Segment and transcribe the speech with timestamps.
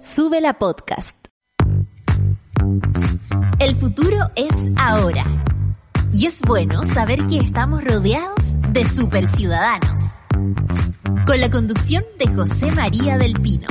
[0.00, 1.14] Sube la podcast.
[3.58, 5.26] El futuro es ahora.
[6.10, 10.00] Y es bueno saber que estamos rodeados de superciudadanos.
[11.26, 13.66] Con la conducción de José María del Pino.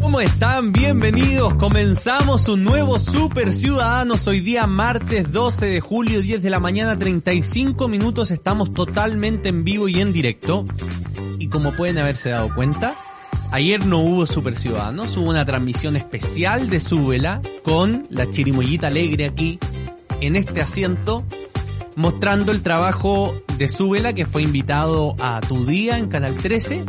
[0.00, 0.72] ¿Cómo están?
[0.72, 1.54] Bienvenidos.
[1.54, 4.28] Comenzamos un nuevo Super Ciudadanos.
[4.28, 8.30] Hoy día martes 12 de julio, 10 de la mañana, 35 minutos.
[8.30, 10.66] Estamos totalmente en vivo y en directo.
[11.40, 12.94] Y como pueden haberse dado cuenta,
[13.50, 15.16] ayer no hubo Super Ciudadanos.
[15.16, 19.58] Hubo una transmisión especial de Súbela con la chirimoyita alegre aquí
[20.20, 21.24] en este asiento
[21.96, 26.84] mostrando el trabajo de Súbela que fue invitado a Tu Día en Canal 13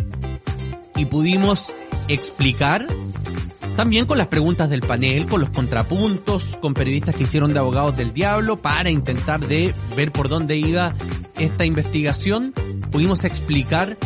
[0.97, 1.73] y pudimos
[2.09, 2.85] explicar
[3.77, 7.95] también con las preguntas del panel, con los contrapuntos, con periodistas que hicieron de abogados
[7.95, 10.93] del diablo para intentar de ver por dónde iba
[11.39, 12.53] esta investigación,
[12.91, 13.97] pudimos explicar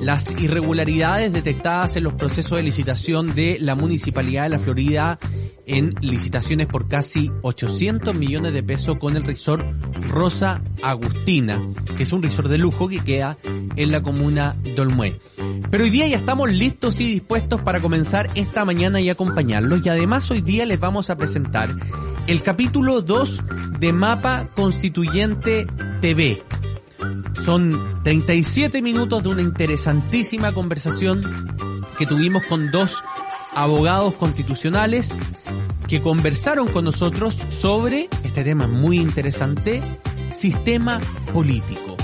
[0.00, 5.18] las irregularidades detectadas en los procesos de licitación de la Municipalidad de la Florida
[5.66, 9.64] en licitaciones por casi 800 millones de pesos con el resort
[10.08, 11.62] Rosa Agustina,
[11.96, 13.38] que es un resort de lujo que queda
[13.76, 15.20] en la comuna de Olmué.
[15.70, 19.88] Pero hoy día ya estamos listos y dispuestos para comenzar esta mañana y acompañarlos y
[19.90, 21.74] además hoy día les vamos a presentar
[22.26, 23.42] el capítulo 2
[23.78, 25.66] de Mapa Constituyente
[26.00, 26.38] TV.
[27.34, 31.22] Son 37 minutos de una interesantísima conversación
[31.98, 33.02] que tuvimos con dos
[33.52, 35.14] abogados constitucionales
[35.88, 39.82] que conversaron con nosotros sobre este tema muy interesante,
[40.30, 41.00] sistema
[41.34, 41.96] político,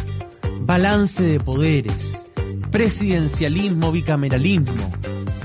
[0.62, 2.26] balance de poderes,
[2.72, 4.92] presidencialismo, bicameralismo,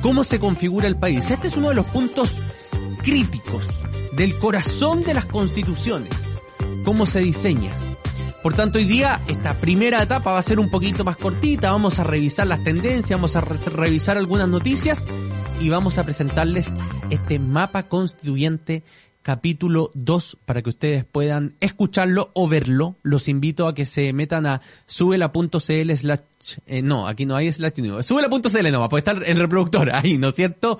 [0.02, 1.30] cómo se configura el país.
[1.30, 2.42] Este es uno de los puntos
[3.04, 6.36] críticos del corazón de las constituciones,
[6.84, 7.72] cómo se diseña.
[8.42, 12.00] Por tanto, hoy día esta primera etapa va a ser un poquito más cortita, vamos
[12.00, 15.08] a revisar las tendencias, vamos a re revisar algunas noticias
[15.59, 16.73] y vamos a presentarles
[17.12, 18.84] este mapa constituyente
[19.22, 22.96] capítulo 2 para que ustedes puedan escucharlo o verlo.
[23.03, 26.22] Los invito a que se metan a subela.cl slash,
[26.66, 30.30] eh, no, aquí no hay slash, no, subela.cl no, puede estar el reproductor ahí, ¿no
[30.30, 30.80] es cierto?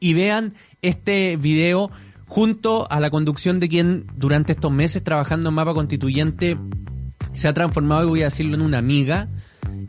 [0.00, 1.92] Y vean este video
[2.26, 6.58] junto a la conducción de quien durante estos meses trabajando en mapa constituyente
[7.36, 9.28] se ha transformado, y voy a decirlo, en una amiga,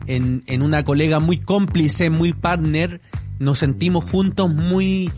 [0.06, 3.00] en, en una colega muy cómplice, muy partner,
[3.38, 5.10] nos sentimos juntos muy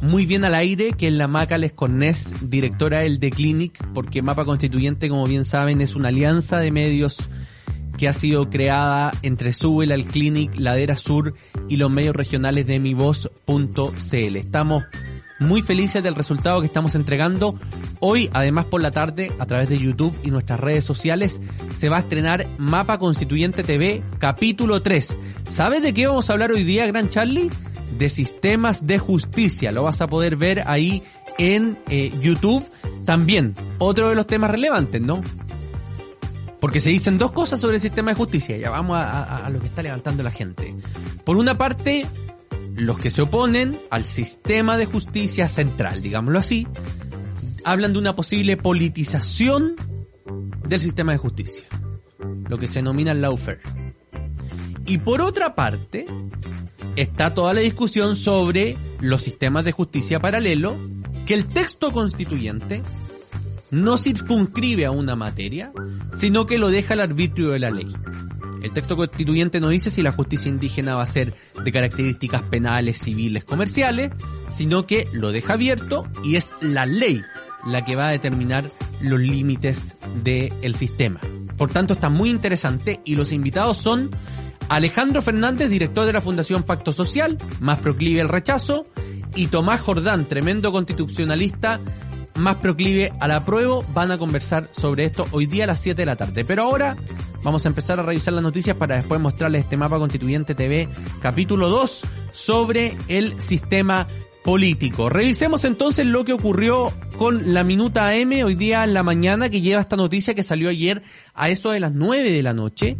[0.00, 4.44] muy bien al aire, que es la Maca Lescornés, directora del The Clinic, porque Mapa
[4.44, 7.28] Constituyente, como bien saben, es una alianza de medios
[7.96, 11.34] que ha sido creada entre Subel, el Clinic, Ladera Sur
[11.68, 14.36] y los medios regionales de mivoz.cl.
[14.36, 14.84] Estamos
[15.38, 17.58] muy felices del resultado que estamos entregando.
[18.00, 21.40] Hoy, además por la tarde, a través de YouTube y nuestras redes sociales,
[21.72, 25.18] se va a estrenar Mapa Constituyente TV, capítulo 3.
[25.46, 27.50] ¿Sabes de qué vamos a hablar hoy día, Gran Charlie?
[27.98, 29.72] De sistemas de justicia.
[29.72, 31.02] Lo vas a poder ver ahí
[31.38, 32.64] en eh, YouTube.
[33.04, 35.22] También, otro de los temas relevantes, ¿no?
[36.60, 38.56] Porque se dicen dos cosas sobre el sistema de justicia.
[38.56, 40.74] Ya vamos a, lo que está levantando la gente.
[41.24, 42.06] Por una parte,
[42.76, 46.66] los que se oponen al sistema de justicia central, digámoslo así,
[47.64, 49.74] hablan de una posible politización
[50.68, 51.66] del sistema de justicia,
[52.48, 53.60] lo que se denomina lawfare.
[54.86, 56.06] Y por otra parte,
[56.96, 60.78] está toda la discusión sobre los sistemas de justicia paralelo,
[61.24, 62.82] que el texto constituyente
[63.70, 65.72] no circunscribe a una materia,
[66.12, 67.92] sino que lo deja al arbitrio de la ley.
[68.66, 72.98] El texto constituyente no dice si la justicia indígena va a ser de características penales,
[72.98, 74.10] civiles, comerciales,
[74.48, 77.22] sino que lo deja abierto y es la ley
[77.64, 78.68] la que va a determinar
[79.00, 79.94] los límites
[80.24, 81.20] del sistema.
[81.56, 84.10] Por tanto, está muy interesante y los invitados son
[84.68, 88.84] Alejandro Fernández, director de la Fundación Pacto Social, más proclive al rechazo,
[89.36, 91.80] y Tomás Jordán, tremendo constitucionalista,
[92.34, 96.06] más proclive al apruebo, van a conversar sobre esto hoy día a las 7 de
[96.06, 96.44] la tarde.
[96.44, 96.96] Pero ahora
[97.46, 100.88] vamos a empezar a revisar las noticias para después mostrarles este mapa constituyente TV
[101.22, 102.02] capítulo 2
[102.32, 104.08] sobre el sistema
[104.42, 105.08] político.
[105.08, 109.60] Revisemos entonces lo que ocurrió con la Minuta AM hoy día en la mañana que
[109.60, 111.04] lleva esta noticia que salió ayer
[111.34, 112.96] a eso de las 9 de la noche,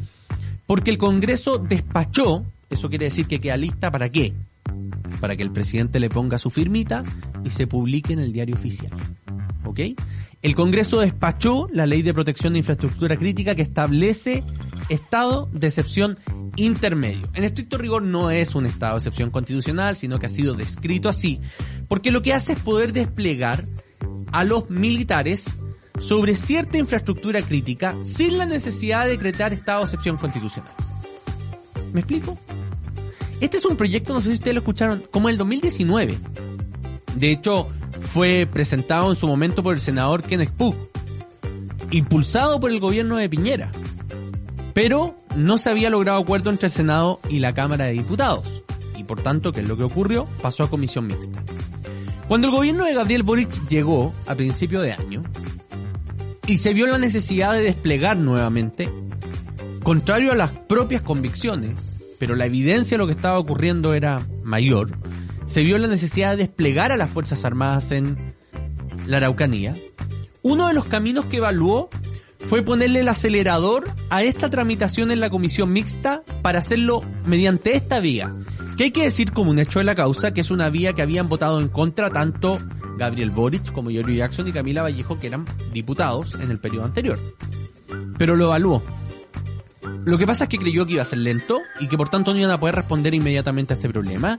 [0.69, 4.33] porque el Congreso despachó, eso quiere decir que queda lista para qué?
[5.21, 7.03] Para que el presidente le ponga su firmita
[7.45, 8.93] y se publique en el diario oficial.
[9.65, 9.81] ¿Ok?
[10.47, 14.45] El Congreso despachó la Ley de Protección de Infraestructura Crítica que establece
[14.89, 16.17] estado de excepción
[16.55, 17.29] intermedio.
[17.35, 21.09] En estricto rigor no es un estado de excepción constitucional, sino que ha sido descrito
[21.09, 21.41] así,
[21.89, 23.65] porque lo que hace es poder desplegar
[24.31, 25.59] a los militares
[25.99, 30.73] sobre cierta infraestructura crítica sin la necesidad de decretar estado de excepción constitucional.
[31.93, 32.39] ¿Me explico?
[33.41, 36.17] Este es un proyecto, no sé si ustedes lo escucharon, como el 2019.
[37.17, 37.69] De hecho,
[38.01, 40.75] fue presentado en su momento por el senador Kenneth Pugh,
[41.91, 43.73] impulsado por el gobierno de Piñera.
[44.75, 48.63] Pero no se había logrado acuerdo entre el Senado y la Cámara de Diputados.
[48.97, 50.27] Y por tanto, ¿qué es lo que ocurrió?
[50.43, 51.43] Pasó a comisión mixta.
[52.29, 55.23] Cuando el gobierno de Gabriel Boric llegó a principio de año
[56.47, 58.91] y se vio la necesidad de desplegar nuevamente,
[59.83, 61.77] contrario a las propias convicciones,
[62.19, 64.99] pero la evidencia de lo que estaba ocurriendo era mayor,
[65.47, 68.35] se vio la necesidad de desplegar a las Fuerzas Armadas en
[69.07, 69.77] la Araucanía.
[70.43, 71.89] Uno de los caminos que evaluó
[72.47, 78.01] fue ponerle el acelerador a esta tramitación en la comisión mixta para hacerlo mediante esta
[78.01, 78.35] vía,
[78.77, 81.03] que hay que decir como un hecho de la causa, que es una vía que
[81.03, 82.61] habían votado en contra tanto
[82.99, 87.19] Gabriel Boric como Yorio Jackson y Camila Vallejo, que eran diputados en el periodo anterior.
[88.19, 88.83] Pero lo evaluó.
[90.07, 92.33] Lo que pasa es que creyó que iba a ser lento y que por tanto
[92.33, 94.39] no iban a poder responder inmediatamente a este problema.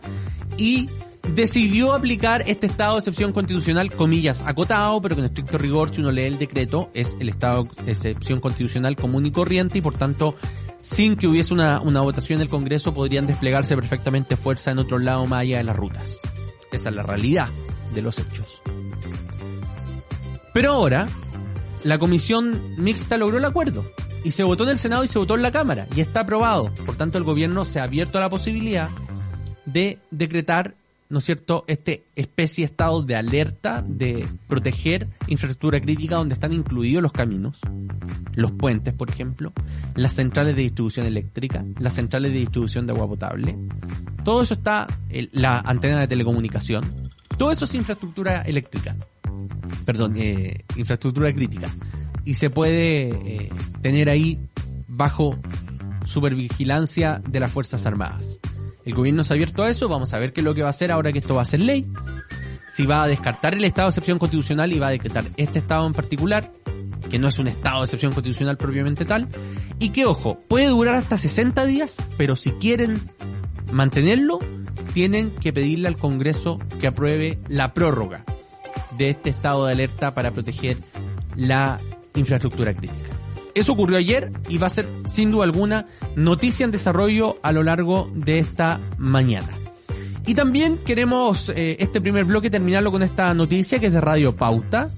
[0.55, 0.89] Y
[1.35, 6.13] decidió aplicar este estado de excepción constitucional, comillas, acotado, pero con estricto rigor, si uno
[6.13, 10.35] lee el decreto, es el estado de excepción constitucional común y corriente y por tanto
[10.79, 14.99] sin que hubiese una, una votación en el Congreso, podrían desplegarse perfectamente fuerza en otro
[14.99, 16.19] lado más allá de las rutas.
[16.71, 17.49] Esa es la realidad
[17.93, 18.61] de los hechos.
[20.53, 21.09] Pero ahora,
[21.83, 23.83] la comisión mixta logró el acuerdo.
[24.23, 25.87] Y se votó en el Senado y se votó en la Cámara.
[25.95, 26.73] Y está aprobado.
[26.85, 28.89] Por tanto, el gobierno se ha abierto a la posibilidad
[29.65, 30.75] de decretar
[31.09, 37.01] ¿no es cierto?, este especie estado de alerta de proteger infraestructura crítica donde están incluidos
[37.01, 37.59] los caminos,
[38.35, 39.53] los puentes, por ejemplo,
[39.95, 43.57] las centrales de distribución eléctrica, las centrales de distribución de agua potable.
[44.23, 44.87] Todo eso está,
[45.31, 48.95] la antena de telecomunicación, todo eso es infraestructura eléctrica,
[49.85, 51.73] perdón, eh, infraestructura crítica.
[52.27, 53.49] Y se puede eh,
[53.81, 54.37] tener ahí
[54.85, 55.37] bajo
[56.03, 58.41] supervigilancia de las Fuerzas Armadas.
[58.83, 60.67] El gobierno se ha abierto a eso, vamos a ver qué es lo que va
[60.67, 61.89] a hacer ahora que esto va a ser ley.
[62.67, 65.87] Si va a descartar el estado de excepción constitucional y va a decretar este estado
[65.87, 66.51] en particular,
[67.09, 69.29] que no es un estado de excepción constitucional propiamente tal,
[69.79, 72.99] y que ojo, puede durar hasta 60 días, pero si quieren
[73.71, 74.39] mantenerlo,
[74.93, 78.25] tienen que pedirle al Congreso que apruebe la prórroga
[78.97, 80.75] de este estado de alerta para proteger
[81.37, 81.79] la
[82.19, 83.09] infraestructura crítica.
[83.53, 87.63] Eso ocurrió ayer y va a ser sin duda alguna noticia en desarrollo a lo
[87.63, 89.49] largo de esta mañana.
[90.27, 94.35] Y también queremos eh, este primer bloque terminarlo con esta noticia que es de Radio
[94.35, 94.91] Pauta,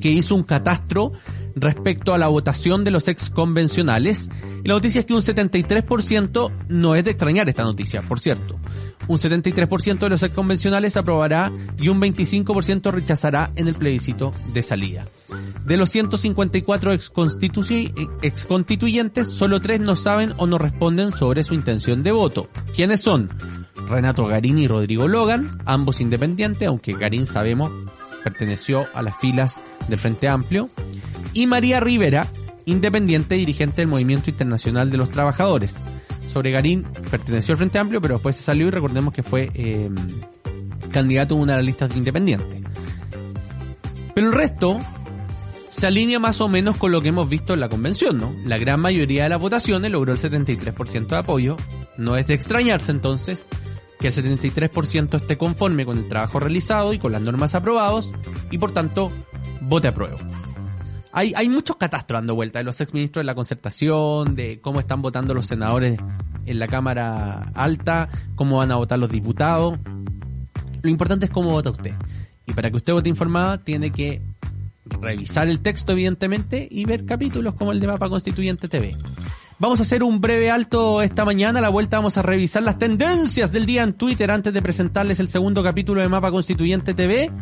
[0.00, 1.12] que hizo un catastro
[1.60, 4.28] respecto a la votación de los ex convencionales.
[4.64, 8.58] Y la noticia es que un 73% no es de extrañar esta noticia, por cierto.
[9.06, 14.62] Un 73% de los ex convencionales aprobará y un 25% rechazará en el plebiscito de
[14.62, 15.04] salida.
[15.64, 17.10] De los 154 ex
[18.46, 22.48] constituyentes, solo tres no saben o no responden sobre su intención de voto.
[22.74, 23.28] ¿Quiénes son?
[23.88, 27.70] Renato Garín y Rodrigo Logan, ambos independientes, aunque Garín sabemos
[28.30, 30.68] perteneció a las filas del Frente Amplio
[31.32, 32.26] y María Rivera,
[32.66, 35.76] independiente dirigente del Movimiento Internacional de los Trabajadores.
[36.26, 39.88] Sobre Garín perteneció al Frente Amplio, pero después se salió y recordemos que fue eh,
[40.92, 42.60] candidato a una de las listas independientes.
[44.14, 44.78] Pero el resto
[45.70, 48.34] se alinea más o menos con lo que hemos visto en la convención, ¿no?
[48.44, 51.56] La gran mayoría de las votaciones logró el 73% de apoyo.
[51.96, 53.46] No es de extrañarse entonces
[53.98, 58.12] que el 73% esté conforme con el trabajo realizado y con las normas aprobados
[58.50, 59.10] y por tanto
[59.60, 60.18] vote a prueba.
[61.12, 65.02] Hay, hay muchos catastros dando vuelta de los exministros de la concertación, de cómo están
[65.02, 65.98] votando los senadores
[66.46, 69.78] en la Cámara Alta, cómo van a votar los diputados.
[70.82, 71.94] Lo importante es cómo vota usted.
[72.46, 74.22] Y para que usted vote informada, tiene que
[74.84, 78.96] revisar el texto, evidentemente, y ver capítulos como el de Mapa Constituyente TV.
[79.60, 81.58] Vamos a hacer un breve alto esta mañana.
[81.58, 85.18] A la vuelta vamos a revisar las tendencias del día en Twitter antes de presentarles
[85.18, 87.32] el segundo capítulo de Mapa Constituyente TV.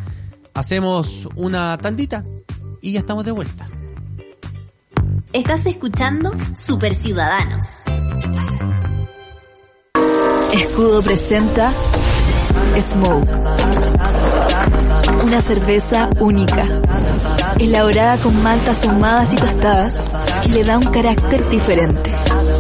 [0.55, 2.25] Hacemos una tandita
[2.81, 3.69] y ya estamos de vuelta.
[5.35, 7.83] Estás escuchando Super Ciudadanos.
[10.55, 11.75] Escudo presenta
[12.81, 13.29] Smoke.
[15.23, 16.67] Una cerveza única,
[17.59, 22.13] elaborada con maltas ahumadas y tostadas, que le da un carácter diferente.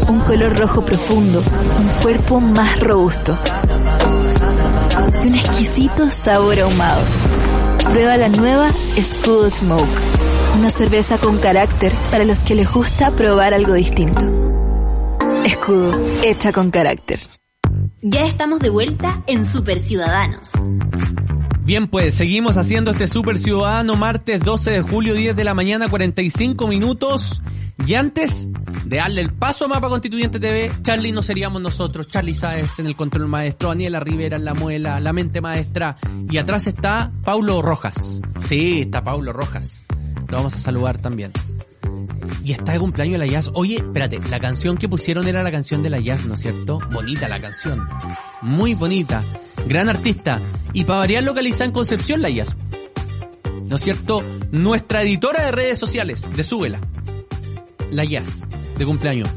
[0.08, 3.36] Un color rojo profundo, un cuerpo más robusto.
[5.22, 7.02] Y un exquisito sabor ahumado.
[7.90, 10.16] Prueba la nueva Escudo Smoke
[10.58, 14.24] una cerveza con carácter para los que les gusta probar algo distinto.
[15.44, 17.20] Escudo, hecha con carácter.
[18.00, 20.52] Ya estamos de vuelta en Super Ciudadanos.
[21.66, 25.88] Bien, pues seguimos haciendo este Super Ciudadano martes 12 de julio 10 de la mañana
[25.88, 27.42] 45 minutos
[27.84, 28.48] Y antes
[28.84, 32.86] de darle el paso a Mapa Constituyente TV, Charlie no seríamos nosotros, Charlie Sáez en
[32.86, 35.96] el control maestro, Daniela Rivera en la muela, la mente maestra,
[36.30, 38.20] y atrás está Paulo Rojas.
[38.38, 39.84] Sí, está Paulo Rojas.
[40.28, 41.32] Lo vamos a saludar también.
[42.44, 43.50] Y está de cumpleaños la Jazz.
[43.54, 46.78] Oye, espérate, la canción que pusieron era la canción de la Jazz, ¿no es cierto?
[46.92, 47.88] Bonita la canción.
[48.40, 49.24] Muy bonita.
[49.66, 50.40] Gran artista.
[50.72, 52.56] Y para variar localizada en Concepción la Jazz.
[53.68, 54.22] ¿No es cierto?
[54.52, 56.80] Nuestra editora de redes sociales, de Súbela.
[57.90, 58.44] La Jazz,
[58.78, 59.28] de cumpleaños.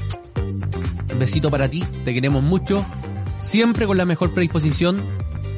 [1.12, 2.86] Un besito para ti, te queremos mucho.
[3.40, 5.02] Siempre con la mejor predisposición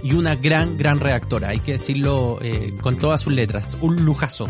[0.04, 1.50] y una gran, gran redactora.
[1.50, 3.78] Hay que decirlo eh, con todas sus letras.
[3.82, 4.50] Un lujazo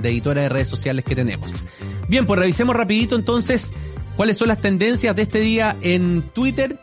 [0.00, 1.52] de editora de redes sociales que tenemos.
[2.08, 3.72] Bien, pues revisemos rapidito entonces
[4.16, 6.80] cuáles son las tendencias de este día en Twitter.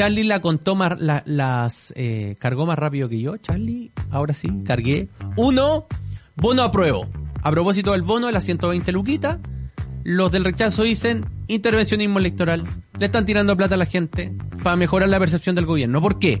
[0.00, 3.36] Charlie la contó más, las eh, cargó más rápido que yo.
[3.36, 5.10] Charlie, ahora sí, cargué.
[5.36, 5.88] Uno,
[6.36, 7.06] bono apruebo.
[7.42, 9.40] A propósito del bono de las 120 luquitas,
[10.02, 12.64] los del rechazo dicen intervencionismo electoral.
[12.98, 16.00] Le están tirando plata a la gente para mejorar la percepción del gobierno.
[16.00, 16.40] ¿Por qué?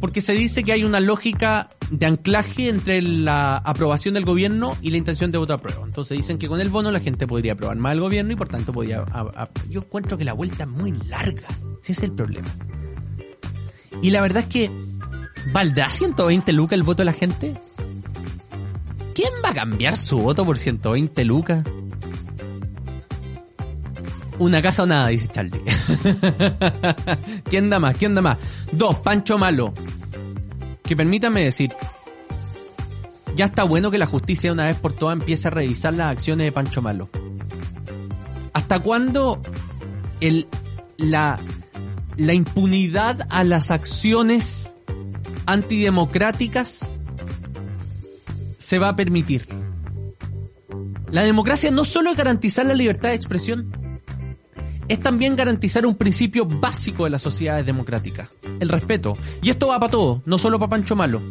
[0.00, 4.90] Porque se dice que hay una lógica de anclaje entre la aprobación del gobierno y
[4.90, 5.84] la intención de voto a prueba.
[5.84, 8.48] Entonces dicen que con el bono la gente podría aprobar más el gobierno y por
[8.48, 9.04] tanto podría...
[9.70, 11.48] yo encuentro que la vuelta es muy larga.
[11.82, 12.48] Ese es el problema.
[14.02, 14.70] Y la verdad es que...
[15.52, 17.54] ¿Valdrá 120 lucas el voto de la gente?
[19.14, 21.64] ¿Quién va a cambiar su voto por 120 lucas?
[24.38, 25.62] Una casa o nada, dice Charlie.
[27.48, 27.96] ¿Quién da más?
[27.96, 28.36] ¿Quién da más?
[28.70, 29.72] Dos, Pancho Malo.
[30.82, 31.72] Que permítame decir,
[33.34, 36.44] ya está bueno que la justicia una vez por todas empiece a revisar las acciones
[36.46, 37.08] de Pancho Malo.
[38.52, 39.40] ¿Hasta cuándo
[40.20, 40.48] el,
[40.96, 41.38] la,
[42.16, 44.74] la impunidad a las acciones
[45.46, 46.80] antidemocráticas
[48.58, 49.46] se va a permitir?
[51.10, 53.85] La democracia no solo es garantizar la libertad de expresión,
[54.88, 58.28] es también garantizar un principio básico de las sociedades democráticas,
[58.60, 59.16] el respeto.
[59.42, 61.22] Y esto va para todo, no solo para Pancho Malo.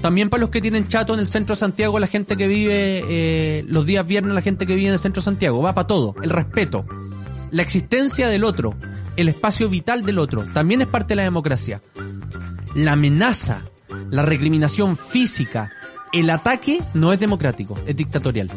[0.00, 3.04] También para los que tienen chato en el centro de Santiago, la gente que vive
[3.08, 5.86] eh, los días viernes, la gente que vive en el centro de Santiago, va para
[5.86, 6.86] todo, el respeto.
[7.50, 8.74] La existencia del otro,
[9.16, 11.82] el espacio vital del otro, también es parte de la democracia.
[12.74, 13.64] La amenaza,
[14.10, 15.70] la recriminación física,
[16.12, 18.50] el ataque no es democrático, es dictatorial.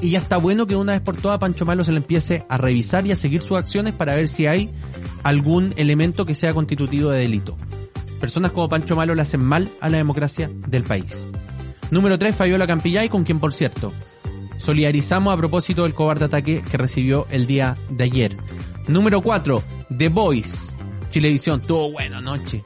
[0.00, 2.56] Y ya está bueno que una vez por todas Pancho Malo se le empiece a
[2.56, 4.70] revisar y a seguir sus acciones para ver si hay
[5.22, 7.58] algún elemento que sea constitutivo de delito.
[8.18, 11.26] Personas como Pancho Malo le hacen mal a la democracia del país.
[11.90, 13.92] Número 3, Fabiola Campillay, con quien por cierto,
[14.56, 18.36] solidarizamos a propósito del cobarde ataque que recibió el día de ayer.
[18.88, 19.62] Número 4,
[19.98, 20.72] The Voice,
[21.10, 22.64] Chilevisión, tuvo bueno anoche.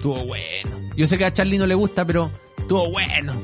[0.00, 0.70] Tuvo bueno.
[0.96, 2.30] Yo sé que a Charlie no le gusta, pero
[2.68, 3.34] tuvo bueno.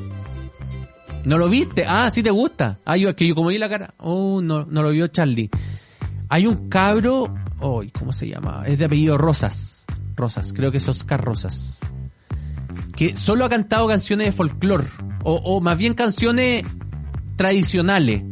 [1.25, 1.85] ¿No lo viste?
[1.87, 2.81] Ah, sí te gusta.
[2.85, 3.95] Ah, yo, que yo como vi la cara.
[3.99, 5.51] Oh, no, no lo vio Charlie.
[6.29, 7.35] Hay un cabro.
[7.61, 8.63] Oh, ¿cómo se llama?
[8.67, 9.85] Es de apellido Rosas.
[10.17, 11.79] Rosas, creo que es Oscar Rosas.
[12.97, 14.87] Que solo ha cantado canciones de folclore.
[15.25, 16.65] O, o más bien canciones
[17.37, 18.23] tradicionales.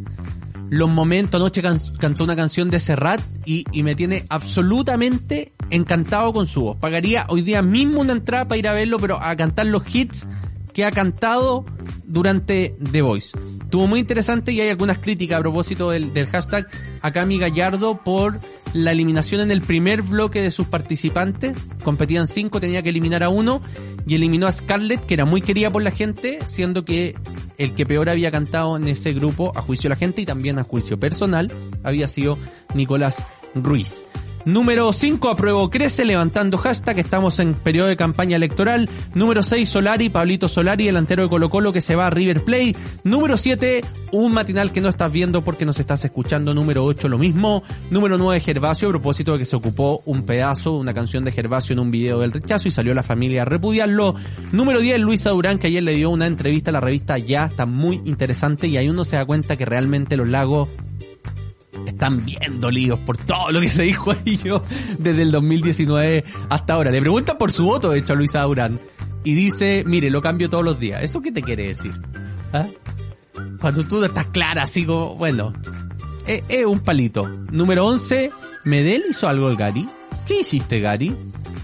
[0.69, 6.47] Los momentos, anoche cantó una canción de Serrat y, y me tiene absolutamente encantado con
[6.47, 6.77] su voz.
[6.79, 10.27] Pagaría hoy día mismo una entrada para ir a verlo, pero a cantar los hits
[10.73, 11.65] que ha cantado
[12.05, 13.39] durante The Voice.
[13.71, 16.67] Tuvo muy interesante y hay algunas críticas a propósito del, hashtag
[17.03, 18.41] a Cami Gallardo por
[18.73, 21.57] la eliminación en el primer bloque de sus participantes.
[21.83, 23.61] Competían cinco, tenía que eliminar a uno
[24.07, 27.15] y eliminó a Scarlett, que era muy querida por la gente, siendo que
[27.59, 30.59] el que peor había cantado en ese grupo, a juicio de la gente y también
[30.59, 31.53] a juicio personal,
[31.83, 32.39] había sido
[32.75, 33.25] Nicolás
[33.55, 34.05] Ruiz.
[34.47, 38.89] Número 5, apruebo crece, levantando hashtag, estamos en periodo de campaña electoral.
[39.13, 42.77] Número 6, Solari, Pablito Solari, delantero de Colo Colo que se va a River Play.
[43.03, 46.55] Número 7, un matinal que no estás viendo porque nos estás escuchando.
[46.55, 47.65] Número 8, lo mismo.
[47.91, 51.73] Número 9, Gervasio, a propósito de que se ocupó un pedazo, una canción de Gervasio
[51.73, 54.15] en un video del rechazo y salió la familia a repudiarlo.
[54.53, 57.67] Número 10, Luisa Durán, que ayer le dio una entrevista a la revista Ya, está
[57.67, 60.69] muy interesante y ahí uno se da cuenta que realmente los lagos
[61.87, 64.63] están bien dolidos por todo lo que se dijo ahí yo
[64.99, 66.91] desde el 2019 hasta ahora.
[66.91, 68.79] Le preguntan por su voto, de hecho, a Luisa Durán.
[69.25, 71.03] Y dice, mire, lo cambio todos los días.
[71.03, 71.93] ¿Eso qué te quiere decir?
[72.53, 72.67] ¿Ah?
[73.61, 75.53] Cuando tú estás clara, así como, bueno,
[76.27, 77.29] es, un palito.
[77.51, 78.31] Número 11,
[78.65, 79.89] ¿Medel hizo algo el Gary?
[80.27, 81.15] ¿Qué hiciste, Gary?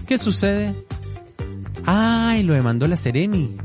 [0.07, 0.75] ¿Qué sucede?
[1.85, 3.55] Ay, lo demandó la Seremi.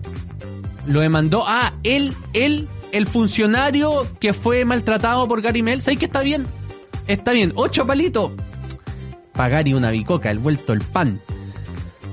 [0.87, 6.07] Lo demandó, ah, él, él el funcionario que fue maltratado por Gary Mel, ¿sabes que
[6.07, 6.47] está bien?
[7.07, 8.33] Está bien, ocho palitos.
[9.33, 11.21] Pagar y una bicoca, el vuelto el pan.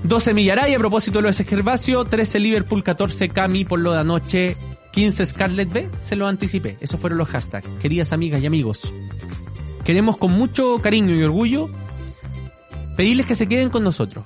[0.03, 3.99] 12 Millaray a propósito de lo de Gervasio, 13 Liverpool, 14 Cami por lo de
[3.99, 4.57] anoche.
[4.91, 6.77] 15 Scarlet B, se lo anticipé.
[6.79, 7.67] Esos fueron los hashtags.
[7.81, 8.93] Queridas amigas y amigos,
[9.83, 11.69] queremos con mucho cariño y orgullo
[12.95, 14.23] pedirles que se queden con nosotros.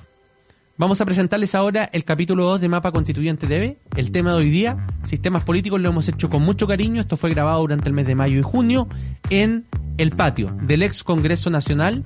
[0.80, 3.76] Vamos a presentarles ahora el capítulo 2 de Mapa Constituyente TV.
[3.96, 7.02] El tema de hoy día, sistemas políticos, lo hemos hecho con mucho cariño.
[7.02, 8.88] Esto fue grabado durante el mes de mayo y junio
[9.28, 9.66] en
[9.98, 12.02] el patio del ex Congreso Nacional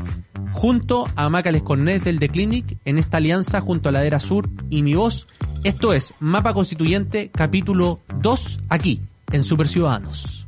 [0.50, 4.82] junto a Macales Cornet del The Clinic en esta alianza junto a Ladera Sur y
[4.82, 5.28] Mi Voz.
[5.62, 9.00] Esto es Mapa Constituyente capítulo 2 aquí
[9.30, 10.43] en Super Ciudadanos.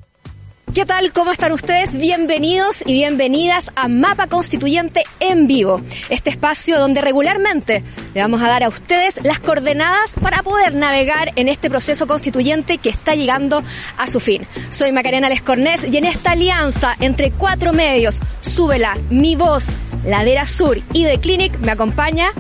[0.75, 1.13] ¿Qué tal?
[1.13, 1.95] ¿Cómo están ustedes?
[1.95, 5.81] Bienvenidos y bienvenidas a Mapa Constituyente en vivo,
[6.11, 7.83] este espacio donde regularmente
[8.15, 12.77] le vamos a dar a ustedes las coordenadas para poder navegar en este proceso constituyente
[12.79, 13.63] que está llegando
[13.97, 14.47] a su fin.
[14.69, 19.69] Soy Macarena Lescornés y en esta alianza entre cuatro medios, Súbela, Mi Voz,
[20.05, 22.33] Ladera Sur y The Clinic, me acompaña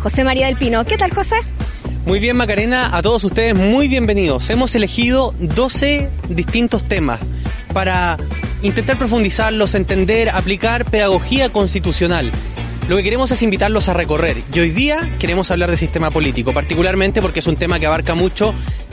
[0.00, 0.84] José María del Pino.
[0.84, 1.36] ¿Qué tal, José?
[2.04, 4.50] Muy bien, Macarena, a todos ustedes muy bienvenidos.
[4.50, 7.20] Hemos elegido 12 distintos temas
[7.72, 8.16] para
[8.62, 12.30] intentar profundizarlos, entender, aplicar pedagogía constitucional.
[12.88, 16.52] Lo que queremos es invitarlos a recorrer y hoy día queremos hablar de sistema político,
[16.52, 18.52] particularmente porque es un tema que abarca mucho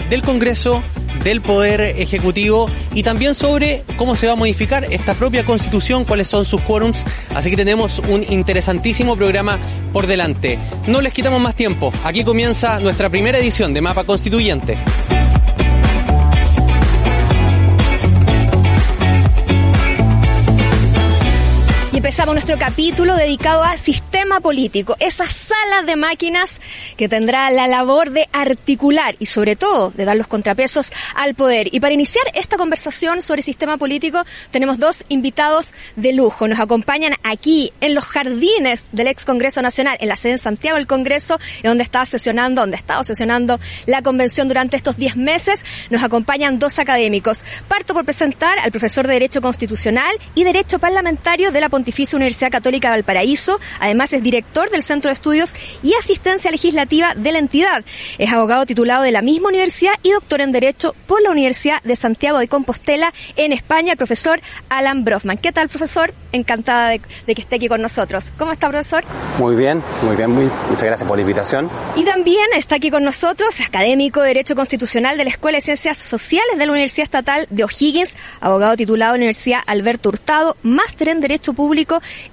[0.10, 0.84] del Congreso,
[1.24, 6.28] del Poder Ejecutivo y también sobre cómo se va a modificar esta propia Constitución, cuáles
[6.28, 7.04] son sus quórums.
[7.34, 9.58] Así que tenemos un interesantísimo programa
[9.92, 10.60] por delante.
[10.88, 11.92] No les quitamos más tiempo.
[12.04, 14.78] Aquí comienza nuestra primera edición de Mapa Constituyente.
[21.98, 26.62] Empezamos nuestro capítulo dedicado al sistema político, esa sala de máquinas
[26.96, 31.74] que tendrá la labor de articular y sobre todo de dar los contrapesos al poder.
[31.74, 36.48] Y para iniciar esta conversación sobre sistema político tenemos dos invitados de lujo.
[36.48, 40.78] Nos acompañan aquí en los jardines del ex Congreso Nacional, en la sede en Santiago
[40.78, 45.66] del Congreso, donde está sesionando, donde ha estado sesionando la convención durante estos 10 meses.
[45.90, 47.44] Nos acompañan dos académicos.
[47.68, 52.52] Parto por presentar al profesor de Derecho Constitucional y Derecho Parlamentario de la Pontificia Universidad
[52.52, 53.60] Católica de Valparaíso.
[53.80, 57.84] Además es director del Centro de Estudios y Asistencia Legislativa de la entidad.
[58.18, 61.96] Es abogado titulado de la misma universidad y doctor en Derecho por la Universidad de
[61.96, 65.38] Santiago de Compostela en España, el profesor Alan Brofman.
[65.38, 66.14] ¿Qué tal, profesor?
[66.32, 68.32] Encantada de, que esté aquí con nosotros.
[68.38, 69.04] ¿Cómo está, profesor?
[69.40, 70.32] Muy bien, muy bien.
[70.32, 71.70] Muy, muchas gracias por la invitación.
[71.96, 75.98] Y también está aquí con nosotros, académico de Derecho Constitucional de la Escuela de Ciencias
[75.98, 81.10] Sociales de la Universidad Estatal de O'Higgins, abogado titulado de la Universidad Alberto Hurtado, máster
[81.10, 81.77] en Derecho Público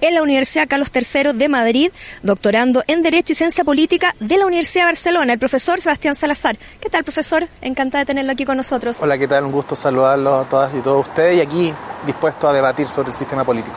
[0.01, 1.91] en la Universidad Carlos III de Madrid,
[2.23, 6.57] doctorando en Derecho y Ciencia Política de la Universidad de Barcelona, el profesor Sebastián Salazar.
[6.81, 7.47] ¿Qué tal, profesor?
[7.61, 8.97] Encantada de tenerlo aquí con nosotros.
[9.03, 9.45] Hola, ¿qué tal?
[9.45, 11.75] Un gusto saludarlo a todas y todos ustedes y aquí
[12.07, 13.77] dispuesto a debatir sobre el sistema político.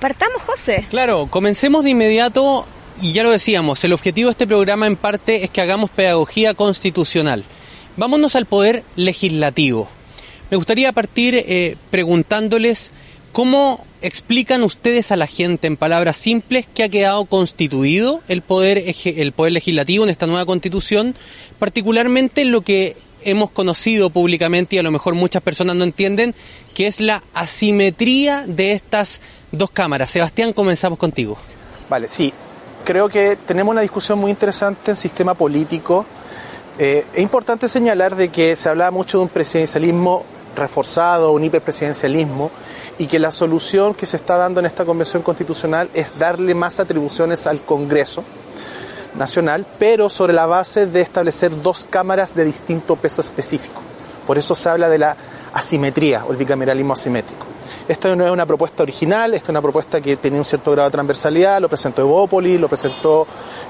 [0.00, 0.84] Partamos, José.
[0.90, 2.66] Claro, comencemos de inmediato
[3.00, 6.54] y ya lo decíamos, el objetivo de este programa en parte es que hagamos pedagogía
[6.54, 7.44] constitucional.
[7.96, 9.88] Vámonos al poder legislativo.
[10.50, 12.90] Me gustaría partir eh, preguntándoles
[13.34, 18.94] cómo explican ustedes a la gente en palabras simples que ha quedado constituido el poder,
[19.04, 21.16] el poder legislativo en esta nueva constitución,
[21.58, 26.32] particularmente en lo que hemos conocido públicamente y a lo mejor muchas personas no entienden,
[26.74, 29.20] que es la asimetría de estas
[29.50, 30.12] dos cámaras.
[30.12, 31.36] Sebastián, comenzamos contigo.
[31.90, 32.32] Vale, sí.
[32.84, 36.06] Creo que tenemos una discusión muy interesante en sistema político.
[36.78, 42.50] Eh, es importante señalar de que se hablaba mucho de un presidencialismo reforzado, un hiperpresidencialismo,
[42.98, 46.80] y que la solución que se está dando en esta convención constitucional es darle más
[46.80, 48.24] atribuciones al Congreso
[49.16, 53.80] Nacional, pero sobre la base de establecer dos cámaras de distinto peso específico.
[54.26, 55.16] Por eso se habla de la
[55.52, 57.46] asimetría o el bicameralismo asimétrico.
[57.86, 60.88] Esto no es una propuesta original, esta es una propuesta que tenía un cierto grado
[60.88, 63.26] de transversalidad, lo presentó Evópolis, lo presentó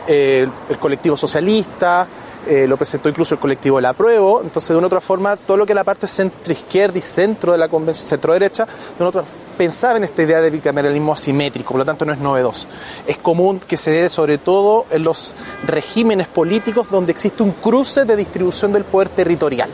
[0.07, 2.07] eh, el colectivo socialista,
[2.47, 5.67] eh, lo presentó incluso el colectivo La Apruebo, entonces de una otra forma todo lo
[5.67, 9.25] que la parte centro izquierda y centro de la convención, centro derecha, de una otra
[9.57, 12.67] pensaba en esta idea de bicameralismo asimétrico, por lo tanto no es novedoso.
[13.07, 15.35] Es común que se dé sobre todo en los
[15.67, 19.71] regímenes políticos donde existe un cruce de distribución del poder territorial.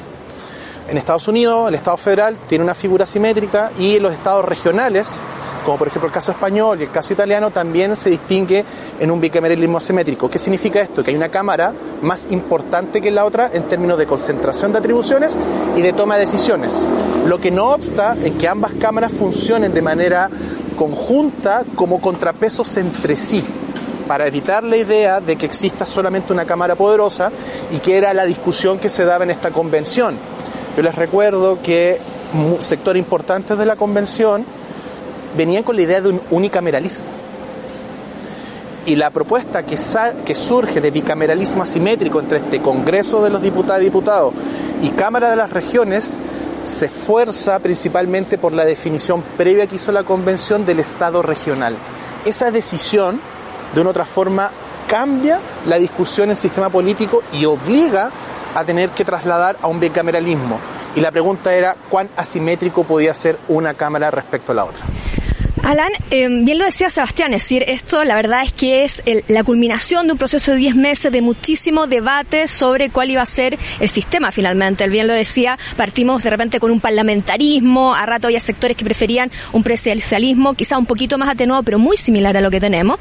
[0.88, 5.20] En Estados Unidos, el Estado federal tiene una figura asimétrica y los estados regionales
[5.64, 8.64] como por ejemplo el caso español y el caso italiano, también se distingue
[8.98, 10.30] en un bicameralismo asimétrico.
[10.30, 11.02] ¿Qué significa esto?
[11.02, 15.36] Que hay una Cámara más importante que la otra en términos de concentración de atribuciones
[15.76, 16.86] y de toma de decisiones.
[17.26, 20.30] Lo que no obsta en que ambas cámaras funcionen de manera
[20.76, 23.44] conjunta como contrapesos entre sí
[24.10, 27.30] para evitar la idea de que exista solamente una Cámara poderosa
[27.70, 30.16] y que era la discusión que se daba en esta convención.
[30.76, 32.00] Yo les recuerdo que
[32.60, 34.44] sectores importantes de la convención
[35.36, 37.06] venían con la idea de un unicameralismo.
[38.86, 43.84] Y la propuesta que, surge de bicameralismo asimétrico entre este Congreso de los Diputados y
[43.84, 44.34] Diputados
[44.82, 46.16] y Cámara de las Regiones
[46.62, 51.76] se esfuerza principalmente por la definición previa que hizo la Convención del Estado regional.
[52.24, 53.20] Esa decisión,
[53.74, 54.50] de una otra forma,
[54.86, 58.10] cambia la discusión en sistema político y obliga
[58.54, 60.58] a tener que trasladar a un bicameralismo.
[60.96, 64.84] Y la pregunta era cuán asimétrico podía ser una Cámara respecto a la otra.
[65.62, 69.44] Alan, em, bien lo decía Sebastián, es decir, esto la verdad es que es la
[69.44, 73.58] culminación de un proceso de 10 meses de muchísimo debate sobre cuál iba a ser
[73.78, 74.84] el sistema finalmente.
[74.84, 78.84] Él bien lo decía, partimos de repente con un parlamentarismo, a rato había sectores que
[78.84, 82.98] preferían un presidencialismo, quizá un poquito más atenuado, pero muy similar a lo que tenemos.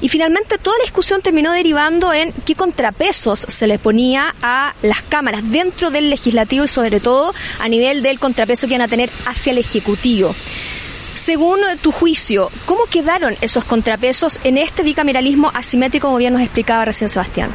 [0.00, 5.02] Y finalmente toda la discusión terminó derivando en qué contrapesos se le ponía a las
[5.02, 9.10] cámaras dentro del legislativo y sobre todo a nivel del contrapeso que iban a tener
[9.26, 10.34] hacia el ejecutivo.
[11.16, 16.84] Según tu juicio, ¿cómo quedaron esos contrapesos en este bicameralismo asimétrico, como bien nos explicaba
[16.84, 17.50] recién Sebastián?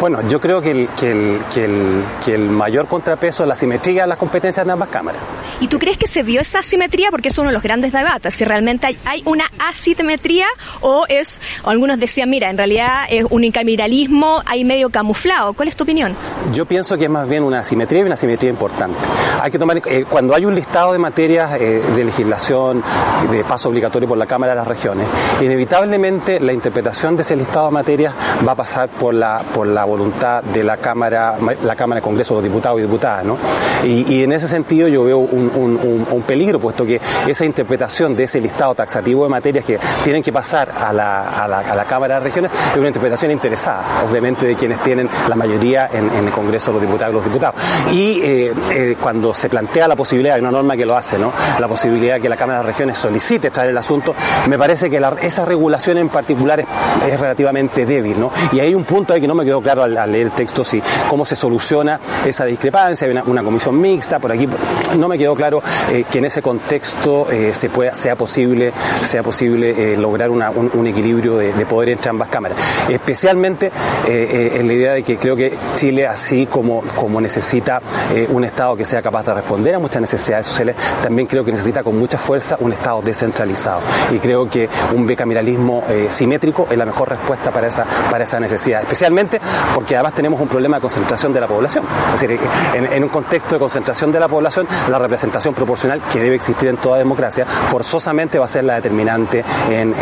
[0.00, 3.56] Bueno, yo creo que el, que el, que el, que el mayor contrapeso es la
[3.56, 5.20] simetría de las competencias de ambas cámaras.
[5.60, 7.10] ¿Y tú crees que se dio esa asimetría?
[7.10, 10.46] Porque es uno de los grandes debates, si realmente hay, una asimetría
[10.80, 15.52] o es, o algunos decían, mira, en realidad es un incameralismo ahí medio camuflado.
[15.54, 16.14] ¿Cuál es tu opinión?
[16.52, 18.96] Yo pienso que es más bien una asimetría y una asimetría importante.
[19.42, 22.82] Hay que tomar, eh, cuando hay un listado de materias eh, de legislación,
[23.30, 25.08] de paso obligatorio por la Cámara de las Regiones,
[25.40, 28.14] inevitablemente la interpretación de ese listado de materias
[28.46, 32.36] va a pasar por la, por la voluntad de la Cámara, la Cámara de Congreso
[32.40, 33.36] de Diputados y Diputadas, ¿no?
[33.84, 38.74] Y, en ese sentido yo veo un, peligro, puesto que esa interpretación de ese listado
[38.74, 42.76] taxativo de materias que tienen que pasar a la, a la, Cámara de Regiones es
[42.76, 47.12] una interpretación interesada, obviamente, de quienes tienen la mayoría en, el Congreso de los Diputados
[47.12, 47.54] y los Diputados.
[47.92, 51.32] Y eh, eh, cuando se plantea la posibilidad, hay una norma que lo hace, ¿no?
[51.58, 54.14] La posibilidad de que la Cámara de Regiones solicite traer el asunto,
[54.48, 56.66] me parece que esa regulación en particular es,
[57.08, 58.30] es relativamente débil, ¿no?
[58.52, 60.82] Y hay un punto ahí que no me quedó claro al, leer el texto si
[61.08, 64.48] cómo se soluciona esa discrepancia, hay una, comisión mixta, por aquí
[64.96, 69.22] no me quedó claro eh, que en ese contexto eh, se pueda, sea posible, sea
[69.22, 72.58] posible eh, lograr un, equilibrio de, poder entre ambas cámaras.
[72.88, 73.70] Especialmente
[74.06, 77.82] en la idea de que creo que Chile, así como, como necesita
[78.30, 81.82] un Estado que sea capaz de responder a muchas necesidades sociales, también creo que necesita
[81.82, 83.80] con mucha fuerza un Estado descentralizado.
[84.12, 88.82] Y creo que un bicameralismo simétrico es la mejor respuesta para esa, para esa necesidad.
[88.82, 89.40] Especialmente
[89.74, 91.84] porque además tenemos un problema de concentración de la población.
[92.14, 92.38] Es decir,
[92.74, 96.76] en, un contexto de concentración de la población, la representación proporcional que debe existir en
[96.76, 99.94] toda democracia forzosamente va a ser la determinante en,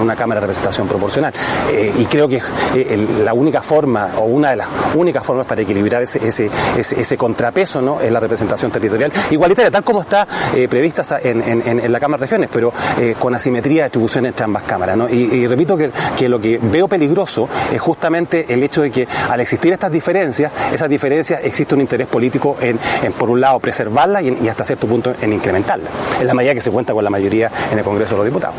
[0.00, 1.32] una Cámara de representación proporcional.
[1.70, 2.40] Eh, y creo que
[2.74, 8.00] eh, la única forma, o una de las únicas formas para equilibrar ese, contrapeso, ¿no?
[8.00, 12.50] es la representación territorial igualitaria, tal como está eh, prevista en, la Cámara de Regiones,
[12.52, 12.72] pero
[13.18, 14.98] con asimetría de distribución entre ambas cámaras.
[15.10, 19.40] Y, repito que, que lo que veo peligroso es justamente el hecho de que al
[19.40, 22.78] existir estas diferencias, esas diferencias existe un interés político en,
[23.12, 26.70] por un lado, preservarlas y, hasta cierto punto en incrementarlas, en la medida que se
[26.70, 28.56] cuenta con la mayoría en el Congreso de los Diputados.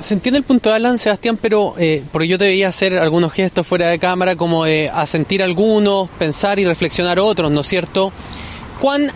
[0.00, 3.32] Se entiende el punto de Alan, Sebastián, pero eh, porque yo te veía hacer algunos
[3.32, 8.12] gestos fuera de cámara, como de asentir algunos, pensar y reflexionar otros, ¿no es cierto?
[8.84, 9.10] Cuán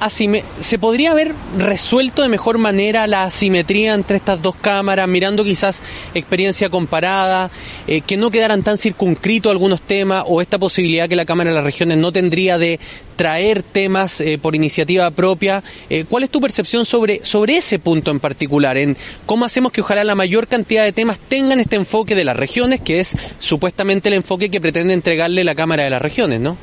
[0.60, 5.82] se podría haber resuelto de mejor manera la asimetría entre estas dos cámaras, mirando quizás
[6.14, 7.50] experiencia comparada,
[7.86, 11.56] eh, que no quedaran tan circunscritos algunos temas o esta posibilidad que la Cámara de
[11.56, 12.80] las Regiones no tendría de
[13.16, 15.62] traer temas eh, por iniciativa propia.
[15.90, 18.78] Eh, ¿Cuál es tu percepción sobre, sobre ese punto en particular?
[18.78, 22.38] En cómo hacemos que ojalá la mayor cantidad de temas tengan este enfoque de las
[22.38, 26.56] regiones, que es supuestamente el enfoque que pretende entregarle la Cámara de las Regiones, ¿no?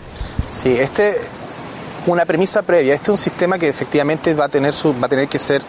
[0.50, 1.18] Sí, este
[2.14, 2.94] una premisa previa.
[2.94, 5.62] Este es un sistema que efectivamente va a tener, su, va a tener que ser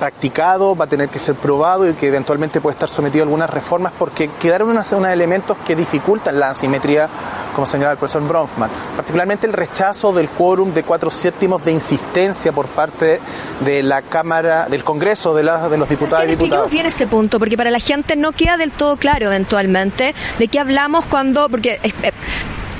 [0.00, 3.50] practicado, va a tener que ser probado y que eventualmente puede estar sometido a algunas
[3.50, 7.06] reformas porque quedaron unos, elementos que dificultan la asimetría,
[7.54, 8.70] como señala el profesor Bronfman.
[8.96, 13.20] Particularmente el rechazo del quórum de cuatro séptimos de insistencia por parte
[13.60, 16.70] de la Cámara, del Congreso de, de los diputados y diputados.
[16.70, 20.58] bien ese punto, porque para la gente no queda del todo claro eventualmente de qué
[20.58, 22.12] hablamos cuando, porque eh,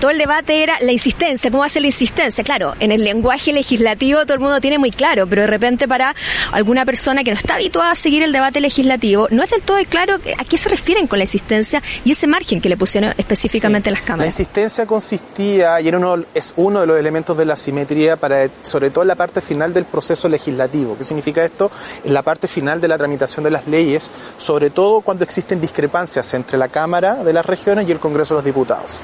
[0.01, 2.43] todo el debate era la insistencia, cómo hace la insistencia.
[2.43, 6.15] Claro, en el lenguaje legislativo todo el mundo tiene muy claro, pero de repente para
[6.53, 9.79] alguna persona que no está habituada a seguir el debate legislativo, no es del todo
[9.89, 13.91] claro a qué se refieren con la insistencia y ese margen que le pusieron específicamente
[13.91, 14.25] las cámaras.
[14.25, 18.49] La insistencia consistía, y era uno, es uno de los elementos de la simetría, para,
[18.63, 20.97] sobre todo en la parte final del proceso legislativo.
[20.97, 21.71] ¿Qué significa esto?
[22.05, 26.33] En la parte final de la tramitación de las leyes, sobre todo cuando existen discrepancias
[26.33, 28.99] entre la Cámara de las Regiones y el Congreso de los Diputados.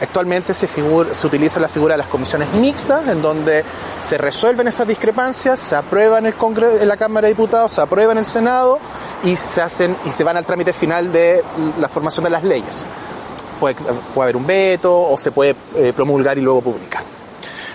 [0.00, 3.64] Actualmente se, se utiliza la figura de las comisiones mixtas, en donde
[4.02, 6.34] se resuelven esas discrepancias, se aprueba en, el
[6.80, 8.78] en la Cámara de Diputados, se aprueba en el Senado
[9.24, 11.44] y se hacen y se van al trámite final de
[11.78, 12.84] la formación de las leyes.
[13.60, 13.76] Puede,
[14.16, 17.02] haber un veto o se puede eh, promulgar y luego publicar.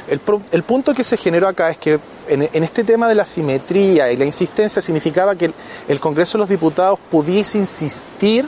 [0.07, 4.11] El, punto que se generó acá es que en, en, este tema de la simetría
[4.11, 5.53] y la insistencia significaba que el,
[5.87, 8.47] el Congreso de los Diputados pudiese insistir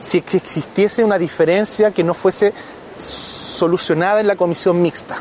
[0.00, 2.52] si existiese una diferencia que no fuese
[2.98, 5.16] solucionada en la comisión mixta.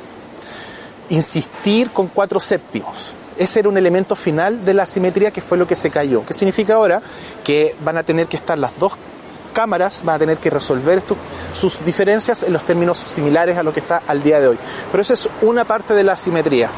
[1.09, 3.11] Insistir con cuatro séptimos.
[3.37, 6.25] Ese era un elemento final de la simetría que fue lo que se cayó.
[6.25, 7.01] ¿Qué significa ahora?
[7.43, 8.93] Que van a tener que estar las dos
[9.53, 11.01] cámaras, van a tener que resolver
[11.53, 14.57] sus diferencias en los términos similares a lo que está al día de hoy.
[14.91, 16.69] Pero esa es una parte de la simetría.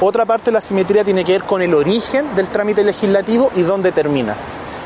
[0.00, 3.62] Otra parte de la simetría tiene que ver con el origen del trámite legislativo y
[3.62, 4.36] dónde termina.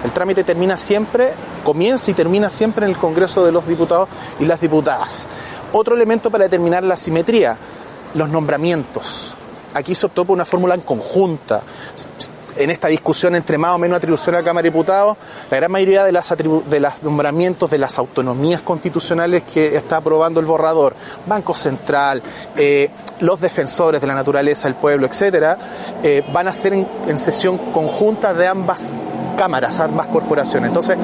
[0.07, 1.33] El trámite termina siempre,
[1.65, 5.27] comienza y termina siempre en el Congreso de los Diputados y las Diputadas.
[5.73, 7.59] Otro elemento para determinar la simetría,
[8.15, 9.35] los nombramientos.
[9.75, 11.61] Aquí se optó por una fórmula en conjunta.
[12.57, 15.17] En esta discusión entre más o menos atribución a la Cámara de Diputados,
[15.51, 20.47] la gran mayoría de, las de nombramientos de las autonomías constitucionales que está aprobando el
[20.47, 20.95] borrador,
[21.27, 22.23] Banco Central,
[22.57, 25.59] eh, los defensores de la naturaleza, el pueblo, etcétera,
[26.05, 28.95] eh, van a ser en sesión conjunta de ambas
[29.37, 30.69] cámaras, ambas corporaciones.
[30.69, 30.97] Entonces,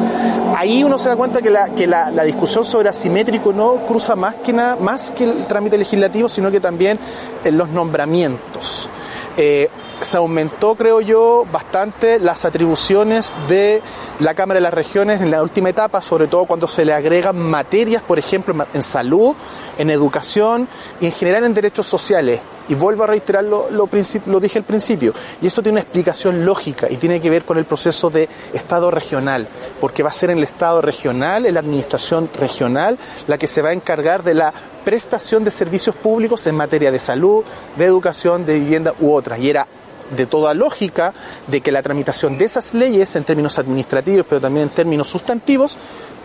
[0.56, 4.36] ahí uno se da cuenta que la, que la, discusión sobre asimétrico no cruza más
[4.36, 6.98] que nada, más que el trámite legislativo, sino que también
[7.44, 8.88] en los nombramientos.
[9.36, 9.68] Eh,
[10.04, 13.82] se aumentó, creo yo, bastante las atribuciones de
[14.20, 17.36] la Cámara de las Regiones en la última etapa, sobre todo cuando se le agregan
[17.36, 19.34] materias, por ejemplo, en salud,
[19.78, 20.68] en educación
[21.00, 22.40] y en general en derechos sociales.
[22.68, 23.88] Y vuelvo a reiterar lo, lo,
[24.26, 27.58] lo dije al principio, y eso tiene una explicación lógica y tiene que ver con
[27.58, 29.48] el proceso de Estado regional,
[29.80, 33.62] porque va a ser en el Estado regional, en la administración regional, la que se
[33.62, 34.52] va a encargar de la
[34.84, 37.44] prestación de servicios públicos en materia de salud,
[37.76, 39.38] de educación, de vivienda u otras.
[39.40, 39.66] Y era
[40.16, 41.12] de toda lógica
[41.46, 45.76] de que la tramitación de esas leyes en términos administrativos, pero también en términos sustantivos,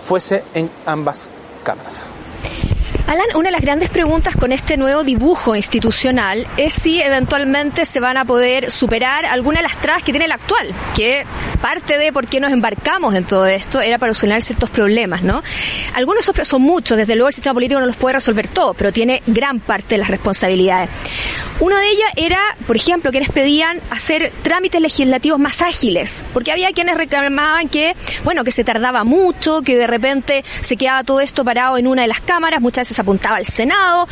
[0.02, 1.30] fuese en ambas
[1.64, 2.08] cámaras.
[3.08, 8.02] Alan, una de las grandes preguntas con este nuevo dibujo institucional es si eventualmente se
[8.02, 11.26] van a poder superar alguna de las trabas que tiene el actual, que
[11.62, 15.42] parte de por qué nos embarcamos en todo esto era para solucionar ciertos problemas, ¿no?
[15.94, 19.24] Algunos son muchos, desde luego el sistema político no los puede resolver todo, pero tiene
[19.26, 20.90] gran parte de las responsabilidades.
[21.62, 26.72] Una de ellas era, por ejemplo, quienes pedían hacer trámites legislativos más ágiles, porque había
[26.72, 31.46] quienes reclamaban que, bueno, que se tardaba mucho, que de repente se quedaba todo esto
[31.46, 34.08] parado en una de las cámaras, muchas veces se apuntaba al Senado,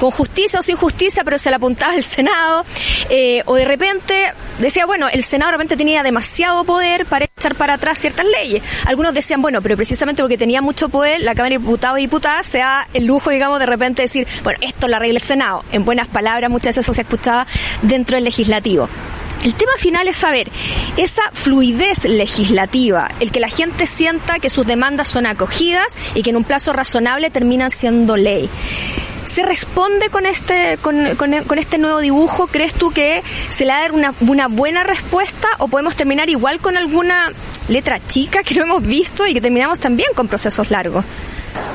[0.00, 2.64] con justicia o sin justicia, pero se le apuntaba al Senado,
[3.10, 7.54] eh, o de repente decía, bueno, el Senado de repente tenía demasiado poder para echar
[7.54, 8.62] para atrás ciertas leyes.
[8.86, 12.46] Algunos decían, bueno, pero precisamente porque tenía mucho poder, la Cámara de Diputados y Diputadas
[12.46, 15.64] se da el lujo, digamos, de repente decir, bueno, esto lo arregla el Senado.
[15.70, 17.46] En buenas palabras, muchas veces eso se escuchaba
[17.82, 18.88] dentro del legislativo.
[19.44, 20.50] El tema final es saber
[20.96, 26.30] esa fluidez legislativa, el que la gente sienta que sus demandas son acogidas y que
[26.30, 28.48] en un plazo razonable terminan siendo ley.
[29.26, 32.46] ¿Se responde con este, con, con, con, este nuevo dibujo?
[32.46, 36.30] ¿Crees tú que se le va a dar una, una, buena respuesta o podemos terminar
[36.30, 37.30] igual con alguna
[37.68, 41.04] letra chica que no hemos visto y que terminamos también con procesos largos?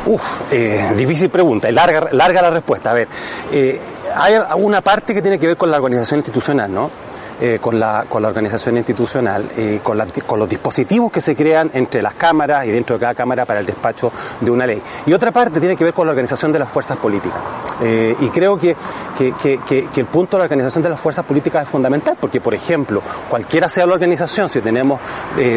[0.07, 2.89] Uf, eh, difícil pregunta, larga, larga la respuesta.
[2.89, 3.07] A ver,
[3.51, 3.79] eh,
[4.15, 7.08] hay una parte que tiene que ver con la organización institucional, ¿no?
[7.41, 11.37] Eh, con, la, con la organización institucional, eh, con, la, con, los dispositivos que se
[11.37, 14.81] crean entre las cámaras y dentro de cada cámara para el despacho de una ley.
[15.05, 17.39] Y otra parte tiene que ver con la organización de las fuerzas políticas.
[17.81, 18.75] Eh, y creo que,
[19.17, 22.41] que, que, que, el punto de la organización de las fuerzas políticas es fundamental, porque,
[22.41, 24.99] por ejemplo, cualquiera sea la organización, si tenemos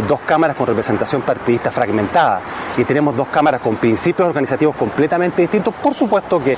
[0.06, 2.42] dos cámaras con representación partidista fragmentada
[2.76, 6.56] y tenemos dos cámaras con principios organizativos completamente distintos, por supuesto que,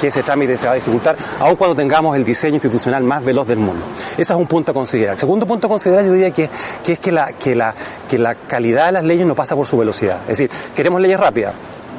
[0.00, 3.58] ese trámite se va a dificultar, aun cuando tengamos el diseño institucional más veloz del
[3.58, 3.84] mundo.
[4.30, 5.14] Ese es un punto a considerar.
[5.14, 6.48] El segundo punto a considerar yo diría que,
[6.84, 7.74] que es que la, que, la,
[8.08, 10.18] que la calidad de las leyes no pasa por su velocidad.
[10.22, 11.52] Es decir, queremos leyes rápidas,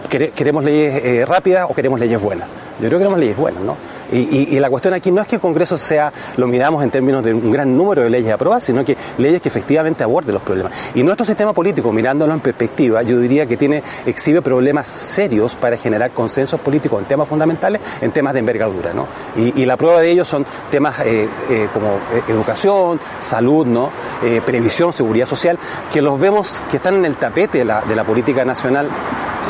[0.09, 2.47] queremos leyes eh, rápidas o queremos leyes buenas.
[2.79, 3.75] Yo creo que queremos leyes buenas, ¿no?
[4.11, 7.23] Y, y, la cuestión aquí no es que el Congreso sea, lo miramos en términos
[7.23, 10.73] de un gran número de leyes aprobadas, sino que leyes que efectivamente aborden los problemas.
[10.93, 15.77] Y nuestro sistema político, mirándolo en perspectiva, yo diría que tiene, exhibe problemas serios para
[15.77, 19.07] generar consensos políticos en temas fundamentales, en temas de envergadura, ¿no?
[19.35, 23.89] Y, la prueba de ello son temas eh, eh, como educación, salud, ¿no?
[24.23, 25.57] Eh, previsión, seguridad social,
[25.93, 28.89] que los vemos que están en el tapete de la política nacional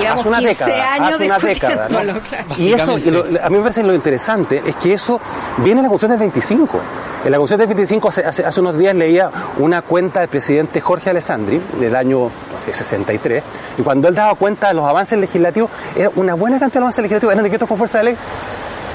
[0.01, 2.19] Llevamos hace una 15 década, años hace una década, ¿no?
[2.21, 2.45] claro.
[2.57, 5.19] Y eso, y lo, a mí me parece lo interesante es que eso
[5.57, 6.79] viene en la Constitución del 25.
[7.23, 10.81] En la Constitución del 25 hace, hace, hace, unos días leía una cuenta del presidente
[10.81, 13.43] Jorge Alessandri del año no sé, 63
[13.77, 17.03] y cuando él daba cuenta de los avances legislativos, era una buena cantidad de avances
[17.03, 18.17] legislativos, eran decretos con fuerza de ley.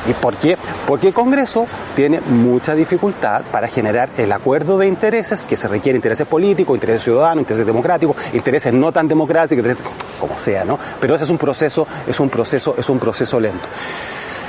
[0.09, 0.57] ¿Y por qué?
[0.87, 5.97] Porque el Congreso tiene mucha dificultad para generar el acuerdo de intereses que se requiere
[5.97, 9.85] intereses políticos, intereses ciudadanos, intereses democráticos, intereses no tan democráticos, intereses
[10.21, 10.79] como sea, ¿no?
[11.01, 13.69] Pero ese es un proceso, es un proceso, es un proceso lento.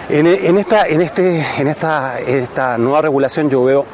[0.10, 3.86] En, en esta, en este, en esta, en esta nueva regulación yo veo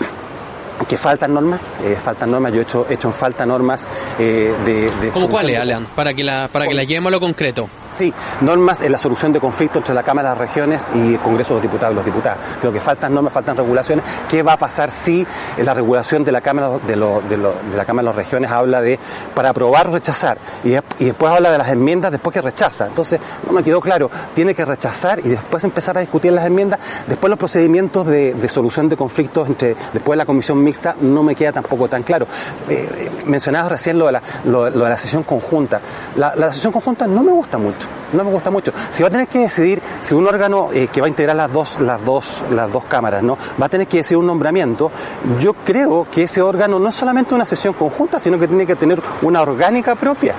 [0.86, 3.88] que faltan normas, eh, faltan normas, yo he hecho, hecho en falta normas
[4.20, 5.10] eh, de, de...
[5.10, 5.88] ¿Cómo cuáles, Alan?
[5.96, 7.70] Para que la, para que la llevemos a lo concreto.
[7.96, 11.20] Sí, normas en la solución de conflictos entre la Cámara de las Regiones y el
[11.20, 12.40] Congreso de los Diputados y los Diputados.
[12.60, 14.04] Creo que faltan normas, faltan regulaciones.
[14.28, 15.26] ¿Qué va a pasar si
[15.58, 18.50] la regulación de la Cámara de, lo, de, lo, de la Cámara de las Regiones
[18.50, 18.98] habla de
[19.36, 22.88] para aprobar rechazar y, y, después habla de las enmiendas después que rechaza?
[22.88, 26.80] Entonces, no me quedó claro, tiene que rechazar y después empezar a discutir las enmiendas.
[27.06, 31.24] Después los procedimientos de, de solución de conflictos entre después de la Comisión Mixta no
[31.24, 32.28] me queda tampoco tan claro.
[32.70, 35.80] Eh, mencionabas recién lo de, la, lo, de la sesión conjunta.
[36.16, 38.72] La, sesión conjunta no me gusta mucho no me gusta mucho.
[38.92, 41.52] Si va a tener que decidir, si un órgano eh, que va a integrar las
[41.52, 43.40] dos, las dos, las dos cámaras, ¿no?
[43.60, 44.92] Va a tener que decidir un nombramiento,
[45.40, 48.76] yo creo que ese órgano no es solamente una sesión conjunta, sino que tiene que
[48.76, 50.36] tener una orgánica propia.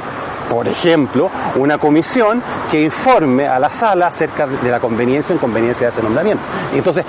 [0.49, 5.87] Por ejemplo, una comisión que informe a la sala acerca de la conveniencia o inconveniencia
[5.87, 6.43] de ese nombramiento.
[6.75, 7.05] Entonces,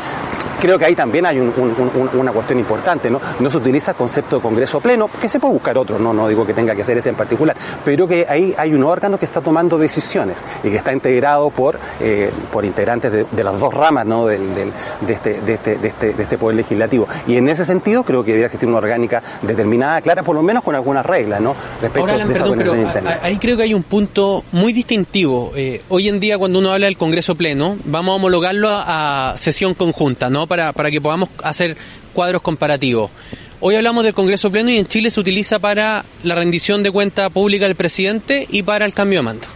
[0.60, 3.10] creo que ahí también hay un, un, una cuestión importante.
[3.39, 6.28] No se utiliza el concepto de Congreso pleno, que se puede buscar otro, no, no
[6.28, 9.25] digo que tenga que ser ese en particular, pero que ahí hay un órgano que
[9.25, 13.73] está tomando decisiones y que está integrado por, eh, por integrantes de, de, las dos
[13.73, 14.25] ramas, ¿no?
[14.25, 17.08] Del, del, de, este, de, este, de, este, de este Poder Legislativo.
[17.28, 20.63] Y en ese sentido creo que debería existir una orgánica determinada, clara, por lo menos
[20.63, 21.56] con algunas reglas, ¿no?
[21.82, 23.19] Respecto Ahora, Alan, perdón, pero interna.
[23.21, 25.51] ahí creo que hay un punto muy distintivo.
[25.56, 29.38] Eh, hoy en día cuando uno habla del Congreso pleno, vamos a homologarlo a, a
[29.38, 30.47] sesión conjunta, ¿no?
[30.47, 31.78] Para, para que podamos hacer
[32.15, 33.12] cuadros comparativos.
[33.60, 37.30] Hoy hablamos del Congreso Pleno y en Chile se utiliza para la rendición de cuenta
[37.30, 39.47] pública del presidente y para el cambio de mando.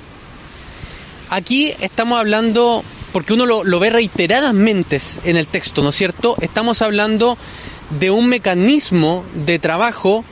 [1.30, 6.36] Aquí estamos hablando, porque uno lo, lo ve reiteradamente en el texto, ¿no es cierto?
[6.42, 7.38] Estamos hablando
[7.98, 10.26] de un mecanismo de trabajo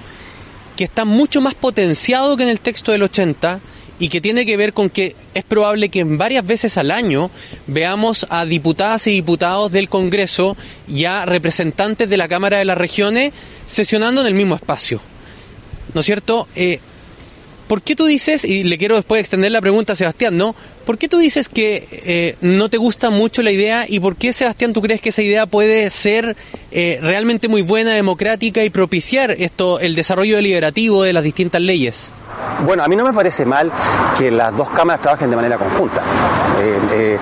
[0.76, 3.62] que está mucho más potenciado que en el texto del 80
[4.00, 7.32] y que tiene que ver con que es probable que varias veces al año
[7.66, 10.56] veamos a diputadas y diputados del Congreso
[10.88, 13.34] y a representantes de la Cámara de las Regiones
[13.66, 15.02] sesionando en el mismo espacio.
[15.94, 16.48] ¿No es cierto?
[16.56, 16.80] Eh,
[17.68, 20.56] ¿Por qué tú dices, y le quiero después extender la pregunta a Sebastián, ¿no?
[20.88, 24.32] ¿Por qué tú dices que eh, no te gusta mucho la idea y por qué,
[24.32, 26.38] Sebastián, tú crees que esa idea puede ser
[26.72, 32.14] eh, realmente muy buena, democrática y propiciar esto, el desarrollo deliberativo de las distintas leyes?
[32.66, 33.70] Bueno, a mí no me parece mal
[34.18, 36.02] que las dos cámaras trabajen de manera conjunta.
[36.60, 37.20] Eh,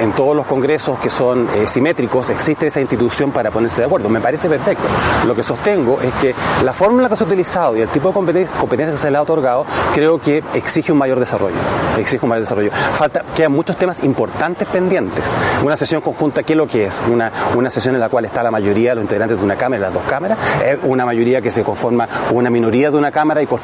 [0.00, 4.08] en, todos los congresos que son simétricos existe esa institución para ponerse de acuerdo.
[4.08, 4.84] Me parece perfecto.
[5.26, 8.14] Lo que sostengo es que la fórmula que se ha utilizado y el tipo de
[8.14, 11.56] competencia, competencia que se le ha otorgado creo que exige un mayor desarrollo.
[11.98, 12.51] Exige un mayor desarrollo.
[12.94, 15.24] Falta, quedan muchos temas importantes pendientes.
[15.62, 17.02] Una sesión conjunta, ¿qué es lo que es?
[17.10, 19.82] Una, una sesión en la cual está la mayoría de los integrantes de una cámara
[19.82, 20.38] las dos cámaras.
[20.64, 23.60] Es una mayoría que se conforma con una minoría de una cámara y con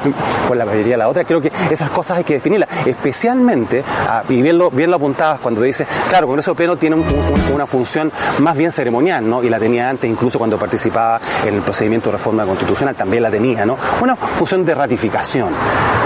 [0.54, 1.24] la mayoría de la otra.
[1.24, 2.68] Creo que esas cosas hay que definirlas.
[2.86, 6.96] Especialmente, ah, y bien lo, bien lo apuntabas cuando dices, claro, el Congreso Pleno tiene
[6.96, 9.42] un, un, una función más bien ceremonial, ¿no?
[9.42, 13.30] Y la tenía antes, incluso cuando participaba en el procedimiento de reforma constitucional, también la
[13.30, 13.76] tenía, ¿no?
[14.00, 15.48] Una función de ratificación.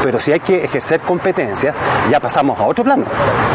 [0.03, 1.77] Pero si hay que ejercer competencias,
[2.11, 3.05] ya pasamos a otro plano.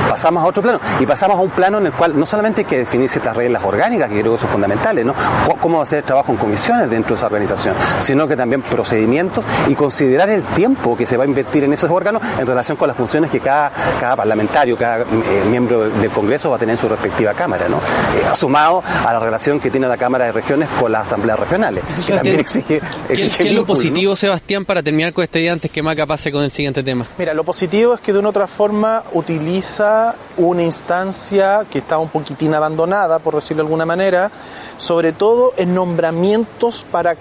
[0.09, 0.79] Pasamos a otro plano.
[0.99, 3.63] Y pasamos a un plano en el cual no solamente hay que definir ciertas reglas
[3.63, 5.13] orgánicas, que creo que son fundamentales, ¿no?
[5.61, 8.61] Cómo va a ser el trabajo en comisiones dentro de esa organización, sino que también
[8.61, 12.77] procedimientos y considerar el tiempo que se va a invertir en esos órganos en relación
[12.77, 15.05] con las funciones que cada, cada parlamentario, cada eh,
[15.49, 17.77] miembro del Congreso va a tener en su respectiva Cámara, ¿no?
[17.77, 21.83] Eh, sumado a la relación que tiene la Cámara de Regiones con las asambleas regionales,
[22.05, 24.15] que también exige, exige ¿Qué, ¿qué es lo positivo, ¿no?
[24.15, 27.07] Sebastián, para terminar con este día antes que Maca pase con el siguiente tema?
[27.17, 32.09] Mira, lo positivo es que de una otra forma utiliza una instancia que está un
[32.09, 34.31] poquitín abandonada, por decirlo de alguna manera,
[34.77, 37.15] sobre todo en nombramientos para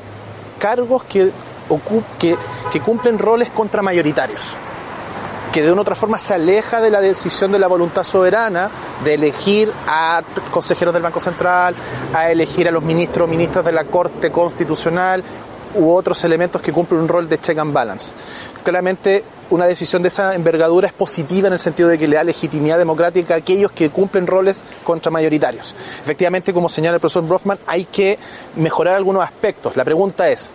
[0.58, 1.32] cargos que
[2.18, 2.36] que,
[2.72, 4.54] que cumplen roles contramayoritarios
[5.52, 8.68] que de una otra forma se aleja de la decisión de la voluntad soberana
[9.02, 11.74] de elegir a consejeros del Banco Central,
[12.12, 15.24] a elegir a los ministros o ministras de la Corte Constitucional
[15.74, 18.12] u otros elementos que cumplen un rol de check and balance.
[18.66, 22.24] Claramente una decisión de esa envergadura es positiva en el sentido de que le da
[22.24, 25.76] legitimidad democrática a aquellos que cumplen roles contramayoritarios.
[26.02, 28.18] Efectivamente, como señala el profesor Brofman, hay que
[28.56, 29.76] mejorar algunos aspectos.
[29.76, 30.50] La pregunta es,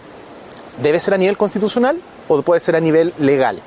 [0.84, 3.62] ¿debe ser a nivel constitucional o puede ser a nivel legal?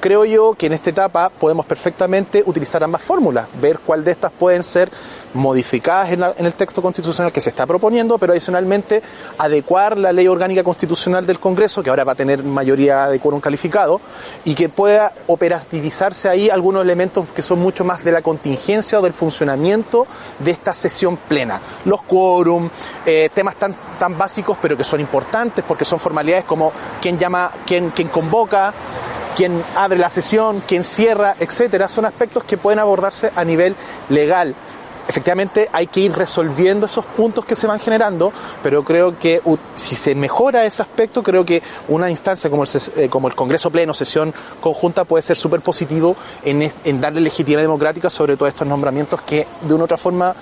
[0.00, 4.32] creo yo que en esta etapa podemos perfectamente utilizar ambas fórmulas, ver cuál de estas
[4.32, 4.90] pueden ser
[5.34, 9.02] modificadas en, el texto constitucional que se está proponiendo, pero adicionalmente
[9.38, 13.40] adecuar la ley orgánica constitucional del Congreso, que ahora va a tener mayoría de quórum
[13.40, 14.00] calificado,
[14.44, 19.02] y que pueda operativizarse ahí algunos elementos que son mucho más de la contingencia o
[19.02, 20.06] del funcionamiento
[20.38, 21.60] de esta sesión plena.
[21.84, 22.68] Los quórum,
[23.06, 27.50] eh, temas tan, tan básicos pero que son importantes porque son formalidades como quién llama,
[27.66, 28.72] quién, quién convoca,
[29.36, 33.74] quién abre la sesión, quién cierra, etcétera, son aspectos que pueden abordarse a nivel
[34.08, 34.54] legal
[35.10, 38.32] efectivamente hay que ir resolviendo esos puntos que se van generando,
[38.62, 39.42] pero creo que
[39.74, 43.70] si se mejora ese aspecto, creo que una instancia como el, eh, como el Congreso
[43.70, 48.66] Pleno, sesión conjunta, puede ser súper positivo en, en darle legitimidad democrática sobre todos estos
[48.66, 50.34] nombramientos que de una u otra forma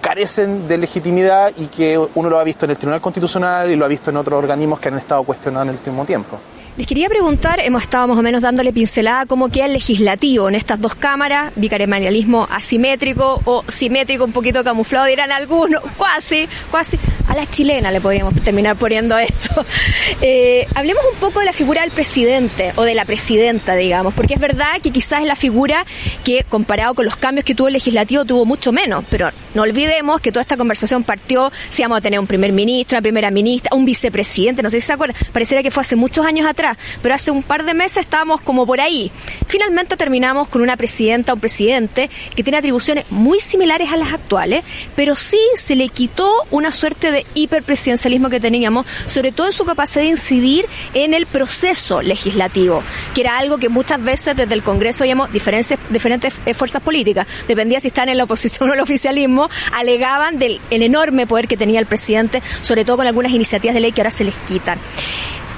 [0.00, 3.86] carecen de legitimidad y que uno lo ha visto en el Tribunal Constitucional y lo
[3.86, 6.38] ha visto en otros organismos que han estado cuestionando en el último tiempo.
[6.76, 10.56] Les quería preguntar, hemos estado más o menos dándole pincelada cómo queda el legislativo en
[10.56, 16.98] estas dos cámaras, bicameralismo asimétrico o simétrico, un poquito camuflado, dirán algunos, cuasi, cuasi,
[17.28, 19.64] a la chilena le podríamos terminar poniendo esto.
[20.20, 24.34] Eh, hablemos un poco de la figura del presidente o de la presidenta, digamos, porque
[24.34, 25.84] es verdad que quizás es la figura
[26.24, 30.20] que comparado con los cambios que tuvo el legislativo tuvo mucho menos, pero no olvidemos
[30.20, 33.74] que toda esta conversación partió si vamos a tener un primer ministro, una primera ministra,
[33.74, 36.63] un vicepresidente, no sé si se acuerdan, pareciera que fue hace muchos años atrás
[37.02, 39.10] pero hace un par de meses estábamos como por ahí.
[39.46, 44.64] Finalmente terminamos con una presidenta o presidente que tiene atribuciones muy similares a las actuales,
[44.96, 49.64] pero sí se le quitó una suerte de hiperpresidencialismo que teníamos, sobre todo en su
[49.64, 52.82] capacidad de incidir en el proceso legislativo,
[53.14, 57.80] que era algo que muchas veces desde el Congreso diferentes, diferentes eh, fuerzas políticas, dependía
[57.80, 61.80] si están en la oposición o el oficialismo, alegaban del el enorme poder que tenía
[61.80, 64.78] el presidente, sobre todo con algunas iniciativas de ley que ahora se les quitan.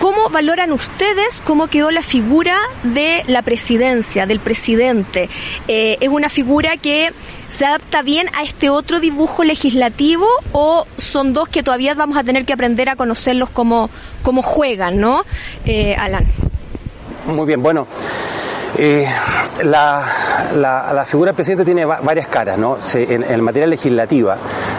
[0.00, 5.28] ¿Cómo valoran ustedes cómo quedó la figura de la presidencia, del presidente?
[5.68, 7.12] Eh, ¿Es una figura que
[7.48, 12.24] se adapta bien a este otro dibujo legislativo o son dos que todavía vamos a
[12.24, 13.88] tener que aprender a conocerlos como,
[14.22, 15.24] como juegan, ¿no?
[15.64, 16.26] Eh, Alan.
[17.26, 17.86] Muy bien, bueno.
[18.78, 19.06] Eh,
[19.64, 20.04] la,
[20.54, 22.76] la, figura del presidente tiene varias caras, ¿no?
[22.94, 24.36] en, materia legislativa,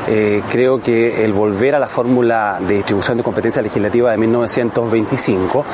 [0.07, 5.65] eh, creo que el volver a la fórmula de distribución de competencia legislativa de 1925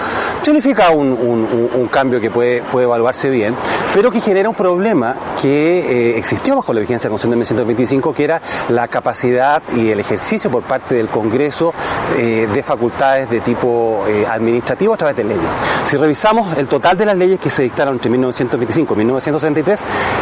[0.42, 3.56] significa un, un, cambio que puede, puede evaluarse bien,
[3.94, 7.56] pero que genera un problema que eh, existió bajo la vigencia de la Constitución de
[7.56, 11.74] 1925, que era la capacidad y el ejercicio por parte del Congreso
[12.16, 15.44] de facultades de tipo administrativo a través de leyes.
[15.86, 19.80] Si revisamos el total de las leyes que se dictaron entre 1925 y 1963,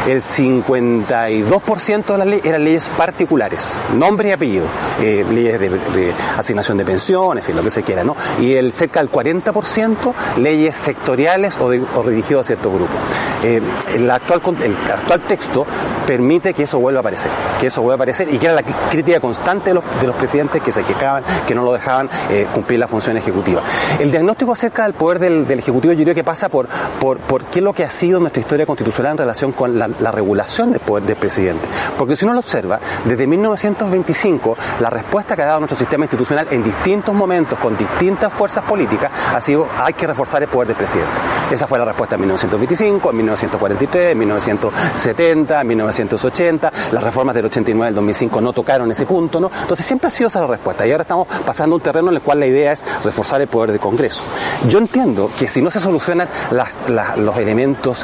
[0.07, 4.65] el 52% de las leyes eran leyes particulares, nombre y apellido,
[5.01, 8.15] eh, leyes de, asignación de pensiones, lo que se quiera, ¿no?
[8.39, 12.93] Y el cerca del 40% leyes sectoriales o, de, dirigidas a cierto grupo.
[13.43, 13.61] Eh,
[13.95, 14.41] el, actual,
[15.27, 15.65] texto
[16.05, 18.63] permite que eso vuelva a aparecer, que eso vuelva a aparecer y que era la
[18.63, 22.47] crítica constante de los, de los presidentes que se quejaban, que no lo dejaban eh,
[22.53, 23.61] cumplir la función ejecutiva.
[23.99, 26.67] El diagnóstico acerca del poder del, Ejecutivo yo creo que pasa por,
[26.99, 30.71] por, por qué es que ha sido nuestra historia constitucional en relación con la, regulación
[30.71, 31.65] del poder del presidente.
[31.97, 36.47] Porque si uno lo observa, desde 1925 la respuesta que ha dado nuestro sistema institucional
[36.51, 40.77] en distintos momentos con distintas fuerzas políticas ha sido hay que reforzar el poder del
[40.77, 41.11] presidente.
[41.49, 46.71] Esa fue la respuesta en 1925, en 1943, en 1970, en 1980.
[46.91, 49.49] Las reformas del 89 y del 2005 no tocaron ese punto, ¿no?
[49.61, 50.85] Entonces siempre ha sido esa la respuesta.
[50.85, 53.47] Y ahora estamos pasando a un terreno en el cual la idea es reforzar el
[53.47, 54.23] poder del Congreso.
[54.67, 56.27] Yo entiendo que si no se solucionan
[57.17, 57.60] los elementos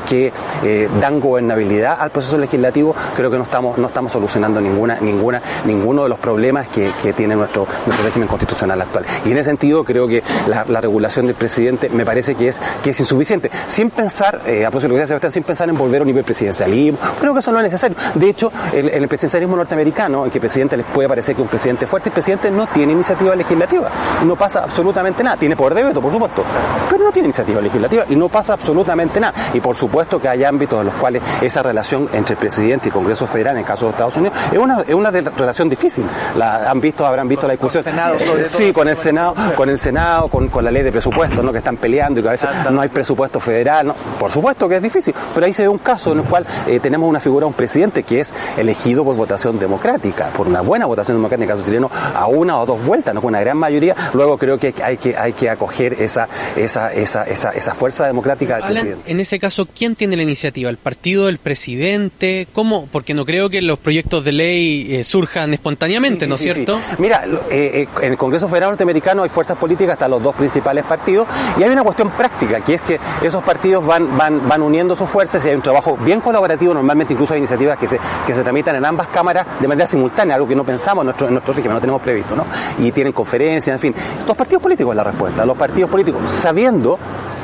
[0.08, 0.32] que
[0.64, 5.42] eh, dan gobernabilidad al proceso legislativo, creo que no estamos, no estamos solucionando ninguna, ninguna,
[5.66, 9.06] ninguno de los problemas que, tiene nuestro, nuestro régimen constitucional actual.
[9.26, 12.92] Y en ese sentido creo que la, regulación del presidente me parece que es, que
[12.92, 13.50] es insuficiente.
[13.68, 16.08] Sin pensar, eh, a propósito de lo que Sebastián, sin pensar en volver a un
[16.08, 17.98] nivel presidencialismo, creo que eso no es necesario.
[18.14, 21.48] De hecho, en el, presidencialismo norteamericano, en que el presidente les puede parecer que un
[21.48, 23.90] presidente fuerte, el presidente no tiene iniciativa legislativa.
[24.26, 25.38] No pasa absolutamente nada.
[25.38, 26.44] Tiene poder de veto, por supuesto,
[26.90, 29.34] pero no tiene iniciativa legislativa y no pasa absolutamente nada.
[29.54, 32.90] Y por supuesto que hay ámbitos en los cuales esa relación entre el presidente y
[32.90, 36.06] el Congreso Federal, en el caso de Estados Unidos, es una, es una relación difícil.
[36.38, 37.84] La, han visto, habrán visto la discusión.
[37.84, 38.58] Con el Senado, sobre todo.
[38.58, 41.52] Sí, con el Senado, con el Senado, con, con la ley de presupuesto, ¿no?
[41.52, 43.88] que están peleando y que a veces no hay presupuesto federal.
[43.88, 43.96] ¿no?
[44.20, 46.80] Por supuesto que es difícil, pero ahí se ve un caso en el cual eh,
[46.80, 51.18] tenemos una figura, un presidente que es elegido por votación democrática, por una buena votación
[51.18, 53.96] democrática en el caso chileno, a una o dos vueltas, no con una gran mayoría.
[54.14, 58.56] Luego creo que hay que, hay que acoger esa, esa, esa, esa, esa fuerza democrática
[58.58, 59.12] del presidente.
[59.12, 60.70] En ese caso, ¿quién tiene la iniciativa?
[60.70, 62.48] ¿El partido del presidente?
[62.54, 62.88] ¿Cómo?
[62.92, 66.80] Porque no creo que los proyectos de ley eh, surjan espontáneamente, ¿no es cierto?
[66.98, 70.86] Mira, eh, eh, en el Congreso Federal Norteamericano hay fuerzas políticas hasta los dos principales
[70.86, 71.28] partidos
[71.60, 75.10] y hay una cuestión práctica, que es que esos partidos van, van, van uniendo sus
[75.10, 78.44] fuerzas y hay un trabajo bien colaborativo, normalmente incluso hay iniciativas que se, que se
[78.44, 81.54] tramitan en ambas cámaras de manera simultánea, algo que no pensamos en nuestro, en nuestro
[81.54, 82.46] régimen, no tenemos previsto, ¿no?
[82.80, 83.96] Y tienen conferencias, en fin.
[84.28, 86.98] Los partidos políticos es la respuesta, los partidos políticos sabiendo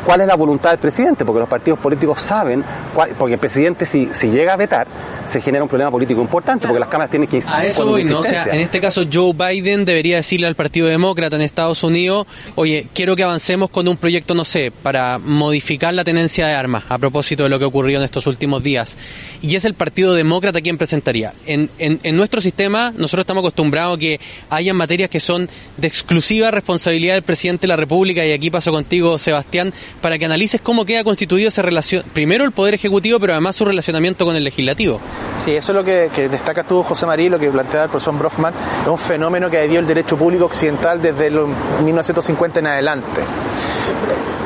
[0.06, 3.86] cuál es la voluntad del presidente, porque los partidos políticos saben, cuál, porque el presidente
[3.86, 4.88] si, si llega a vetar,
[5.26, 7.44] se genera un problema político importante, porque las cámaras tienen que...
[7.48, 8.20] A eso voy, ¿no?
[8.20, 12.28] O sea, en este caso Joe Biden debería decirle al Partido Demócrata en Estados Unidos,
[12.56, 16.84] oye, quiero que avancemos con un proyecto, no sé, para modificar la tenencia de armas,
[16.90, 18.98] a propósito de lo que ocurrió en estos últimos días.
[19.42, 21.34] Y es el Partido Demócrata quien presentaría.
[21.46, 25.88] En, en, en nuestro sistema, nosotros estamos acostumbrados a que hayan materias que son de
[25.88, 30.62] exclusiva responsabilidad del presidente de la República, y aquí paso contigo, Sebastián, para que analices
[30.62, 34.44] cómo queda constituido esa relación, primero el Poder Ejecutivo, pero además su relacionamiento con el
[34.44, 35.00] Legislativo.
[35.38, 38.54] Sí, eso es lo que, destaca tú, José María, lo que plantea el profesor Brofman,
[38.84, 41.48] es un fenómeno que ha vivido el derecho público occidental desde los
[41.84, 43.22] 1950 en adelante.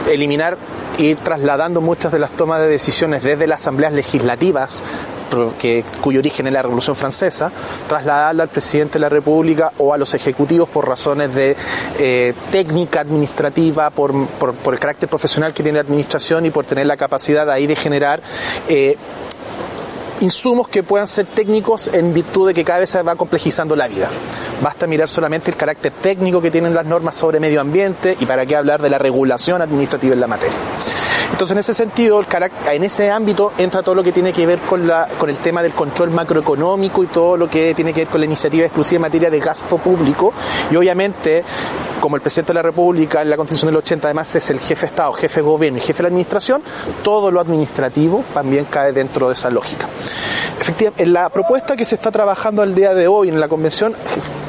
[0.09, 0.57] Eliminar
[0.97, 4.81] ir trasladando muchas de las tomas de decisiones desde las asambleas legislativas
[6.01, 7.51] cuyo origen es la Revolución Francesa,
[7.87, 11.55] trasladarla al presidente de la República o a los ejecutivos por razones de
[11.99, 16.97] eh, técnica administrativa, por, el carácter profesional que tiene la administración y por tener la
[16.97, 18.21] capacidad ahí de generar
[18.67, 18.95] eh,
[20.21, 23.87] insumos que puedan ser técnicos en virtud de que cada vez se va complejizando la
[23.87, 24.09] vida.
[24.61, 28.45] Basta mirar solamente el carácter técnico que tienen las normas sobre medio ambiente y para
[28.45, 30.57] qué hablar de la regulación administrativa en la materia.
[31.37, 32.25] Entonces, en ese sentido,
[32.71, 35.61] en ese ámbito entra todo lo que tiene que ver con, la, con el tema
[35.61, 39.01] del control macroeconómico y todo lo que tiene que ver con la iniciativa exclusiva en
[39.03, 40.33] materia de gasto público.
[40.71, 41.43] Y obviamente,
[42.01, 44.81] como el presidente de la República en la Constitución del 80 además es el jefe
[44.81, 46.63] de Estado, jefe de gobierno y jefe de la administración,
[47.03, 49.87] todo lo administrativo también cae dentro de esa lógica.
[50.59, 53.93] Efectivamente, en la propuesta que se está trabajando al día de hoy en la convención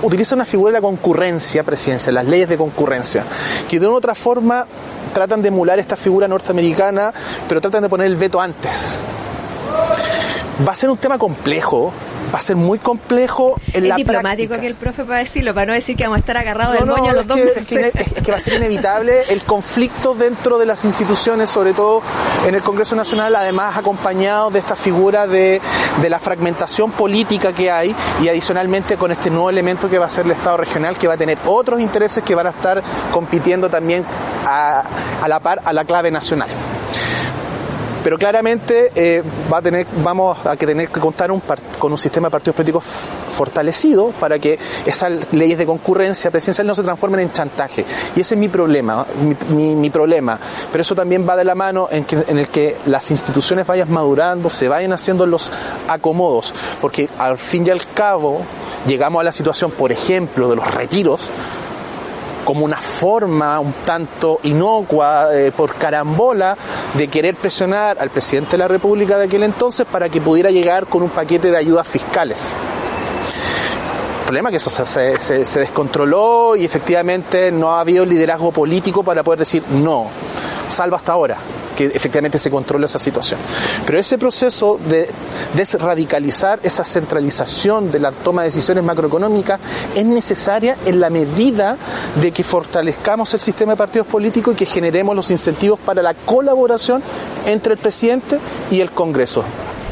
[0.00, 3.26] utiliza una figura de la concurrencia presidencial, las leyes de concurrencia,
[3.68, 4.66] que de una otra forma
[5.18, 7.12] tratan de emular esta figura norteamericana,
[7.48, 9.00] pero tratan de poner el veto antes.
[10.66, 11.92] Va a ser un tema complejo,
[12.34, 14.60] va a ser muy complejo en es la diplomático práctica.
[14.60, 16.88] que el profe para decirlo, para no decir que vamos a estar agarrados No, del
[16.88, 17.62] no, moño es los dos que, meses.
[17.62, 21.72] es que- es que va a ser inevitable el conflicto dentro de las instituciones, sobre
[21.72, 22.02] todo
[22.46, 25.60] en el Congreso Nacional, además acompañado de esta figura de,
[26.02, 30.10] de la fragmentación política que hay y adicionalmente con este nuevo elemento que va a
[30.10, 33.68] ser el Estado regional, que va a tener otros intereses que van a estar compitiendo
[33.70, 34.04] también
[34.46, 34.82] a,
[35.22, 36.48] a la par a la clave nacional
[38.08, 41.98] pero claramente eh, va a tener, vamos a tener que contar un par- con un
[41.98, 42.82] sistema de partidos políticos
[43.30, 47.84] fortalecido para que esas leyes de concurrencia presidencial no se transformen en chantaje.
[48.16, 49.04] Y ese es mi problema,
[49.50, 50.38] mi- mi problema.
[50.72, 53.92] Pero eso también va de la mano en, que, en el que las instituciones vayan
[53.92, 55.52] madurando, se vayan haciendo los
[55.86, 58.40] acomodos, porque al fin y al cabo
[58.86, 61.28] llegamos a la situación, por ejemplo, de los retiros,
[62.48, 66.56] como una forma un tanto inocua, eh, por carambola,
[66.94, 70.86] de querer presionar al presidente de la República de aquel entonces para que pudiera llegar
[70.86, 72.54] con un paquete de ayudas fiscales.
[74.28, 79.38] Problema que eso se- se descontroló y efectivamente no ha habido liderazgo político para poder
[79.38, 80.08] decir no,
[80.68, 81.38] salvo hasta ahora
[81.74, 83.40] que efectivamente se controla esa situación.
[83.86, 85.08] Pero ese proceso de
[85.54, 89.60] desradicalizar esa centralización de la toma de decisiones macroeconómicas
[89.94, 91.78] es necesaria en la medida
[92.20, 96.12] de que fortalezcamos el sistema de partidos políticos y que generemos los incentivos para la
[96.12, 97.02] colaboración
[97.46, 98.38] entre el presidente
[98.70, 99.42] y el Congreso.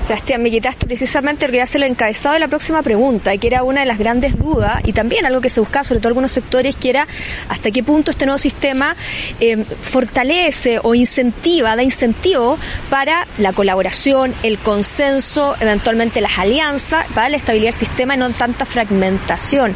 [0.06, 3.36] Sebastián, me quitaste precisamente lo que iba a ser el encabezado de la próxima pregunta,
[3.38, 6.10] que era una de las grandes dudas, y también algo que se buscaba, sobre todo
[6.10, 7.08] algunos sectores, que era
[7.48, 8.94] hasta qué punto este nuevo sistema
[9.40, 12.56] eh, fortalece o incentiva, da incentivo
[12.88, 18.30] para la colaboración, el consenso, eventualmente las alianzas, para la estabilidad del sistema y no
[18.30, 19.74] tanta fragmentación.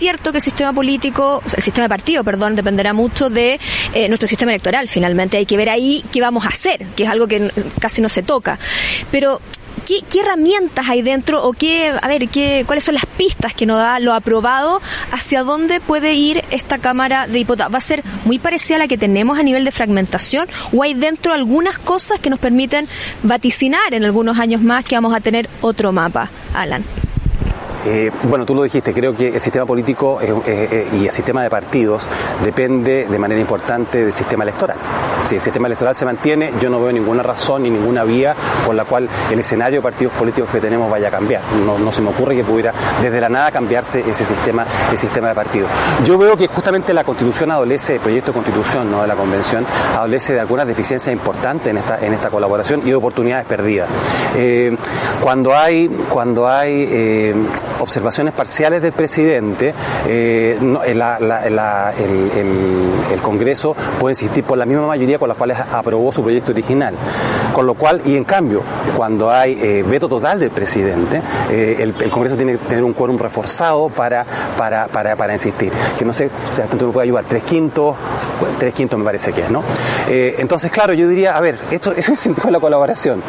[0.00, 3.60] Cierto que el sistema político, el sistema de partido, perdón, dependerá mucho de
[3.92, 5.36] eh, nuestro sistema electoral, finalmente.
[5.36, 8.22] Hay que ver ahí qué vamos a hacer, que es algo que casi no se
[8.22, 8.58] toca.
[9.10, 9.40] Pero
[9.86, 13.66] ¿Qué, qué herramientas hay dentro o qué, a ver, qué, cuáles son las pistas que
[13.66, 14.80] nos da lo aprobado
[15.10, 17.72] hacia dónde puede ir esta Cámara de Diputados?
[17.72, 20.94] ¿Va a ser muy parecida a la que tenemos a nivel de fragmentación o hay
[20.94, 22.88] dentro algunas cosas que nos permiten
[23.22, 26.30] vaticinar en algunos años más que vamos a tener otro mapa?
[26.54, 26.84] Alan.
[27.86, 31.42] Eh, bueno, tú lo dijiste, creo que el sistema político eh, eh, y el sistema
[31.42, 32.06] de partidos
[32.44, 34.76] depende de manera importante del sistema electoral.
[35.24, 38.34] Si el sistema electoral se mantiene, yo no veo ninguna razón ni ninguna vía
[38.66, 41.42] por la cual el escenario de partidos políticos que tenemos vaya a cambiar.
[41.64, 42.72] No, se me ocurre que pudiera
[43.02, 45.70] desde la nada cambiarse ese sistema, el sistema de partidos.
[46.04, 49.02] Yo veo que justamente la constitución adolece, el proyecto de constitución ¿no?
[49.02, 49.64] de la convención,
[49.96, 53.88] adolece de algunas deficiencias importantes en esta, en esta colaboración y de oportunidades perdidas.
[55.22, 57.34] Cuando hay, cuando hay
[57.78, 59.72] observaciones parciales del presidente,
[60.06, 66.52] eh, el, Congreso puede insistir por la misma mayoría con la cual aprobó su proyecto
[66.52, 66.94] original.
[67.52, 68.62] Con lo cual, y en cambio,
[68.96, 74.24] cuando hay veto total del presidente, el, Congreso tiene que tener un quórum reforzado para,
[74.56, 75.72] para, para, insistir.
[75.98, 77.96] Que no sé, o sea, tú me puede ayudar, tres quintos,
[78.58, 79.62] tres quintos me parece que es, ¿no?
[80.08, 83.22] entonces, claro, yo diría, a ver, esto, eso es el sentido de la colaboración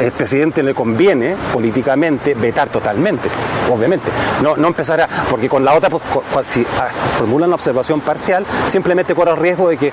[0.00, 3.28] el presidente le conviene políticamente vetar totalmente,
[3.70, 4.10] obviamente.
[4.42, 6.88] No, no empezar a, porque con la otra, pues, si ah,
[7.18, 9.92] formulan una observación parcial, simplemente corre el riesgo de que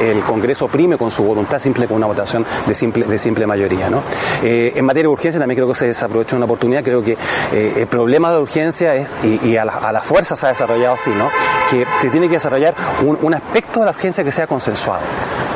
[0.00, 3.90] el Congreso prime con su voluntad simple con una votación de simple, de simple mayoría.
[3.90, 4.02] ¿no?
[4.42, 7.16] Eh, en materia de urgencia también creo que se desaprovecha una oportunidad, creo que
[7.52, 11.30] eh, el problema de urgencia es, y, a, la, fuerza se ha desarrollado así, ¿no?
[11.70, 15.02] que se tiene que desarrollar un aspecto de la urgencia que sea consensuado.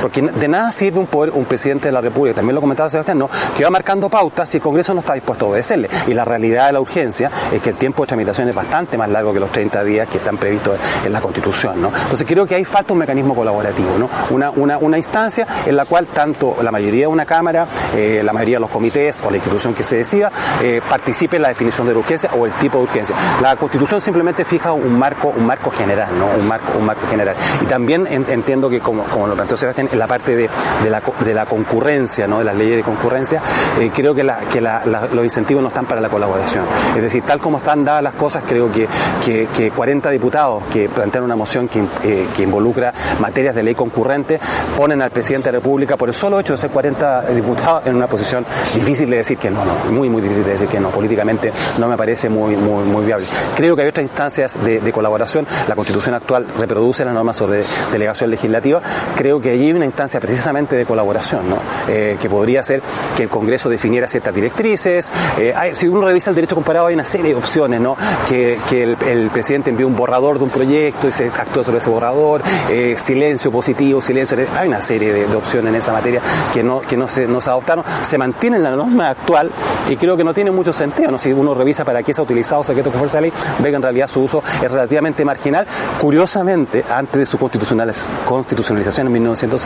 [0.01, 3.19] Porque de nada sirve un poder, un presidente de la República, también lo comentaba Sebastián,
[3.19, 3.31] ¿no?
[3.57, 5.89] que va marcando pautas si el Congreso no está dispuesto a obedecerle.
[6.07, 9.09] Y la realidad de la urgencia es que el tiempo de tramitación es bastante más
[9.11, 11.81] largo que los 30 días que están previstos en la Constitución.
[11.81, 11.89] ¿no?
[11.89, 14.09] Entonces creo que ahí falta un mecanismo colaborativo, ¿no?
[14.31, 18.33] una, una, una instancia en la cual tanto la mayoría de una Cámara, eh, la
[18.33, 20.31] mayoría de los comités o la institución que se decida
[20.63, 23.15] eh, participe en la definición de la urgencia o el tipo de urgencia.
[23.43, 26.27] La Constitución simplemente fija un marco, un marco general, ¿no?
[26.27, 27.35] un, marco, un marco general.
[27.63, 30.49] Y también entiendo que, como, como lo planteó Sebastián, en la parte de,
[30.89, 32.39] la, de la concurrencia, ¿no?
[32.39, 33.41] de las leyes de concurrencia,
[33.81, 36.65] eh, creo que, que los incentivos no están para la colaboración.
[36.95, 38.89] Es decir, tal como están dadas las cosas, creo que,
[39.25, 44.41] que, 40 diputados que plantean una moción que, eh, que, involucra materias de ley concurrente
[44.77, 47.97] ponen al presidente de la República por el solo hecho de ser 40 diputados en
[47.97, 50.89] una posición difícil de decir que no, no, muy, muy difícil de decir que no.
[50.91, 53.27] Políticamente no me parece muy, muy, viable.
[53.57, 55.47] Creo que hay otras instancias de, de colaboración.
[55.69, 57.63] La Constitución actual reproduce la norma sobre
[57.93, 58.81] delegación legislativa.
[59.17, 61.59] Creo que allí una instancia precisamente de colaboración, ¿no?
[61.89, 62.83] Eh, que podría ser
[63.17, 65.11] que el Congreso definiera ciertas directrices.
[65.39, 67.97] Eh, si uno revisa el derecho comparado hay una serie de opciones, ¿no?
[68.29, 72.43] que, el, presidente envió un borrador de un proyecto y se actuó sobre ese borrador,
[72.71, 74.37] eh, silencio positivo, silencio...
[74.57, 76.21] Hay una serie de, opciones en esa materia
[76.53, 77.85] que no, se, no se adoptaron.
[78.03, 79.51] Se mantiene en la norma actual
[79.89, 81.17] y creo que no tiene mucho sentido.
[81.19, 83.77] Si uno revisa para qué se ha utilizado secreto con fuerza de ley, ve que
[83.77, 85.67] en realidad su uso es relativamente marginal.
[86.01, 89.13] Curiosamente, antes de su constitucionalización en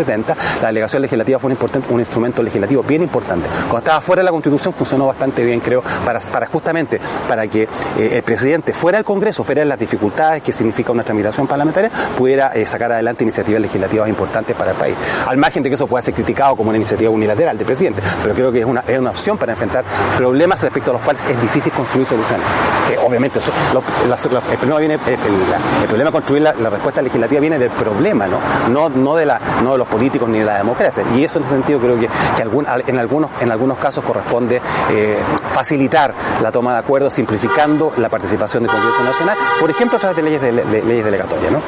[0.04, 1.52] 1970, la delegación legislativa fue
[1.90, 3.48] un, instrumento legislativo bien importante.
[3.62, 7.68] Cuando estaba fuera de la Constitución funcionó bastante bien, creo, para, justamente para que eh,
[8.12, 12.52] el presidente fuera del Congreso, fuera de las dificultades que significa una tramitación parlamentaria, pudiera
[12.54, 14.96] eh, sacar adelante iniciativas legislativas importantes para el país.
[15.26, 18.34] Al margen de que eso pueda ser criticado como una iniciativa unilateral del presidente, pero
[18.34, 19.84] creo que es una, es una opción para enfrentar
[20.16, 22.44] problemas respecto a los cuales es difícil construir soluciones.
[22.88, 28.26] Que obviamente el, problema viene, el, problema de construir la, respuesta legislativa viene del problema,
[28.26, 28.38] ¿no?
[28.70, 31.04] No, no, de la, no de los políticos ni de la democracia.
[31.14, 34.60] Y eso en ese sentido creo que, que algún, en, algunos, en algunos casos corresponde
[34.90, 35.18] eh,
[35.50, 40.16] facilitar la toma de acuerdos, simplificando la participación del Congreso Nacional, por ejemplo, a través
[40.16, 41.52] de leyes, de, leyes delegatorias.
[41.52, 41.60] ¿no?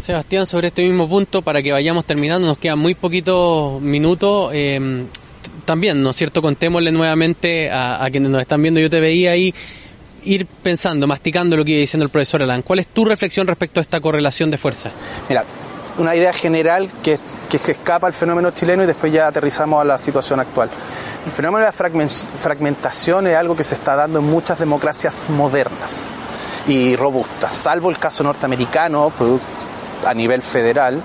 [0.00, 4.50] Sebastián, sobre este mismo punto, para que vayamos terminando, nos quedan muy poquitos minutos.
[4.52, 5.04] Eh,
[5.64, 6.42] también, ¿no es cierto?
[6.42, 8.78] Contémosle nuevamente a, a, quienes nos están viendo.
[8.78, 9.52] Yo te veía ahí
[10.26, 12.62] ir pensando, masticando lo que iba diciendo el profesor Alan.
[12.62, 14.90] ¿Cuál es tu reflexión respecto a esta correlación de fuerza?
[15.28, 15.44] Mira,
[15.98, 17.18] una idea general que,
[17.48, 20.70] que escapa al fenómeno chileno y después ya aterrizamos a la situación actual.
[21.24, 22.08] El fenómeno de la
[22.40, 26.08] fragmentación es algo que se está dando en muchas democracias modernas
[26.68, 29.12] y robustas, salvo el caso norteamericano
[30.04, 31.02] a nivel federal,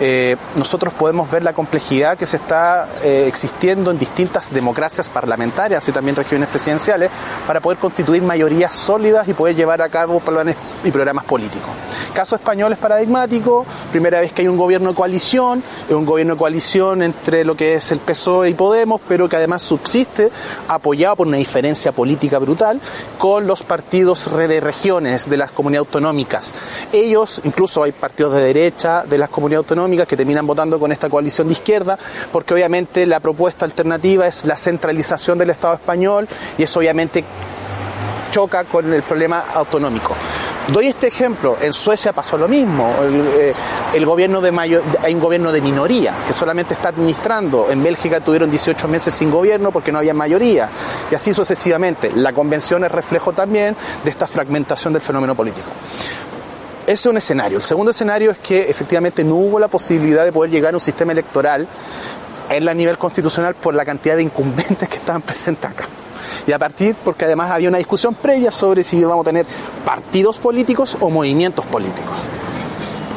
[0.00, 5.88] eh, nosotros podemos ver la complejidad que se está eh, existiendo en distintas democracias parlamentarias
[5.88, 7.10] y también regiones presidenciales
[7.46, 11.70] para poder constituir mayorías sólidas y poder llevar a cabo planes y programas políticos.
[12.18, 16.38] Caso español es paradigmático, primera vez que hay un gobierno de coalición, un gobierno de
[16.40, 20.28] coalición entre lo que es el PSOE y Podemos, pero que además subsiste
[20.66, 22.80] apoyado por una diferencia política brutal
[23.18, 26.54] con los partidos de regiones de las comunidades autonómicas.
[26.92, 31.08] Ellos, incluso hay partidos de derecha de las comunidades autonómicas, que terminan votando con esta
[31.08, 31.96] coalición de izquierda,
[32.32, 36.26] porque obviamente la propuesta alternativa es la centralización del Estado español
[36.58, 37.22] y eso obviamente
[38.32, 40.16] choca con el problema autonómico.
[40.72, 43.54] Doy este ejemplo, en Suecia pasó lo mismo, el,
[43.94, 48.20] eh, gobierno de mayo, hay un gobierno de minoría que solamente está administrando, en Bélgica
[48.20, 50.68] tuvieron 18 meses sin gobierno porque no había mayoría,
[51.10, 52.12] y así sucesivamente.
[52.14, 55.68] La convención es reflejo también de esta fragmentación del fenómeno político.
[56.82, 57.56] Ese es un escenario.
[57.56, 60.80] El segundo escenario es que efectivamente no hubo la posibilidad de poder llegar a un
[60.80, 61.66] sistema electoral
[62.50, 65.84] en la nivel constitucional por la cantidad de incumbentes que estaban presentes acá.
[66.46, 69.46] Y a partir, porque además había una discusión previa sobre si vamos a tener
[69.84, 72.16] partidos políticos o movimientos políticos,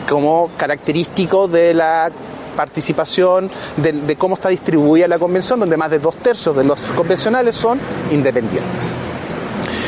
[0.09, 2.11] como característico de la
[2.55, 7.55] participación de, cómo está distribuida la convención, donde más de dos tercios de los convencionales
[7.55, 7.79] son
[8.11, 8.95] independientes.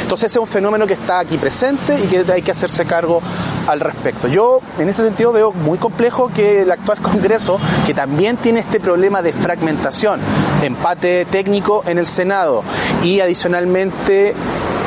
[0.04, 3.22] Entonces ese es un fenómeno que está aquí presente y que hay que hacerse cargo
[3.68, 4.28] al respecto.
[4.28, 8.80] Yo en ese sentido veo muy complejo que el actual Congreso, que también tiene este
[8.80, 10.20] problema de fragmentación,
[10.62, 12.64] empate técnico en el Senado
[13.02, 14.36] y adicionalmente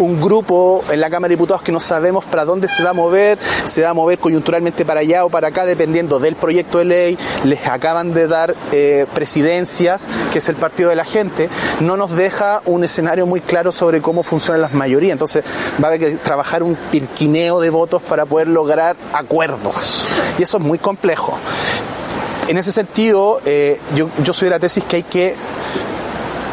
[0.01, 2.93] un grupo en la Cámara de Diputados que no sabemos para dónde se va a
[2.93, 6.85] mover, se va a mover coyunturalmente para allá o para acá dependiendo del proyecto de
[6.85, 11.49] ley, les acaban de dar eh, presidencias, que es el partido de la gente,
[11.81, 15.45] no nos deja un escenario muy claro sobre cómo funcionan las mayorías, entonces
[15.83, 20.07] va a haber que trabajar un pirquineo de votos para poder lograr acuerdos.
[20.39, 21.39] Y eso es muy complejo.
[22.49, 25.35] En ese sentido, eh, yo, yo soy de la tesis que hay que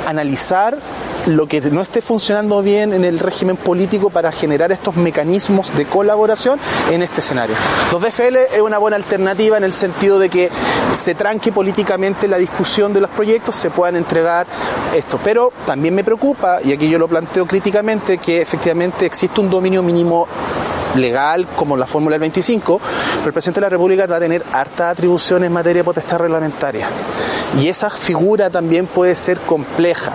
[0.07, 0.77] analizar
[1.27, 5.85] lo que no esté funcionando bien en el régimen político para generar estos mecanismos de
[5.85, 6.59] colaboración
[6.91, 7.55] en este escenario.
[7.91, 10.49] Los DFL es una buena alternativa en el sentido de que
[10.91, 14.47] se tranque políticamente la discusión de los proyectos, se puedan entregar
[14.95, 15.19] esto.
[15.23, 19.81] Pero también me preocupa, y aquí yo lo planteo críticamente, que efectivamente existe un dominio
[19.81, 20.27] mínimo
[20.95, 22.79] legal como la Fórmula del 25,
[23.15, 26.19] pero el presidente de la República va a tener hartas atribuciones en materia de potestad
[26.19, 26.87] reglamentaria.
[27.59, 30.11] Y esa figura también puede ser compleja.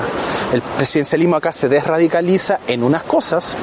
[0.52, 3.56] El presidencialismo acá se desradicaliza en unas cosas,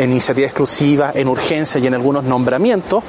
[0.00, 3.04] en iniciativa exclusiva, en urgencia y en algunos nombramientos,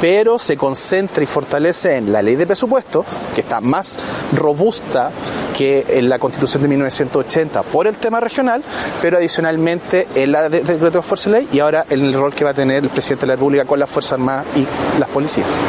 [0.00, 3.98] pero se concentra y fortalece en la ley de presupuestos, que está más
[4.32, 5.10] robusta
[5.56, 8.62] que en la constitución de 1980 por el tema regional,
[9.00, 12.44] pero adicionalmente en la decreto de fuerza de ley y ahora en el rol que
[12.44, 14.66] va a tener el presidente de la República con las Fuerzas Armadas y
[14.98, 15.60] las policías.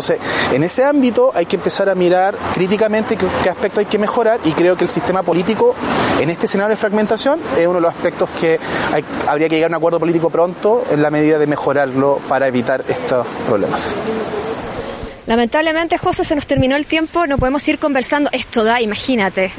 [0.00, 0.18] Entonces,
[0.54, 4.40] en ese ámbito hay que empezar a mirar críticamente qué, qué aspectos hay que mejorar
[4.44, 5.74] y creo que el sistema político
[6.18, 8.58] en este escenario de fragmentación es uno de los aspectos que
[9.28, 12.82] habría que llegar a un acuerdo político pronto en la medida de mejorarlo para evitar
[12.88, 13.94] estos problemas.
[15.30, 18.28] Lamentablemente, José, se nos terminó el tiempo, no podemos ir conversando.
[18.32, 19.52] Esto da, imagínate.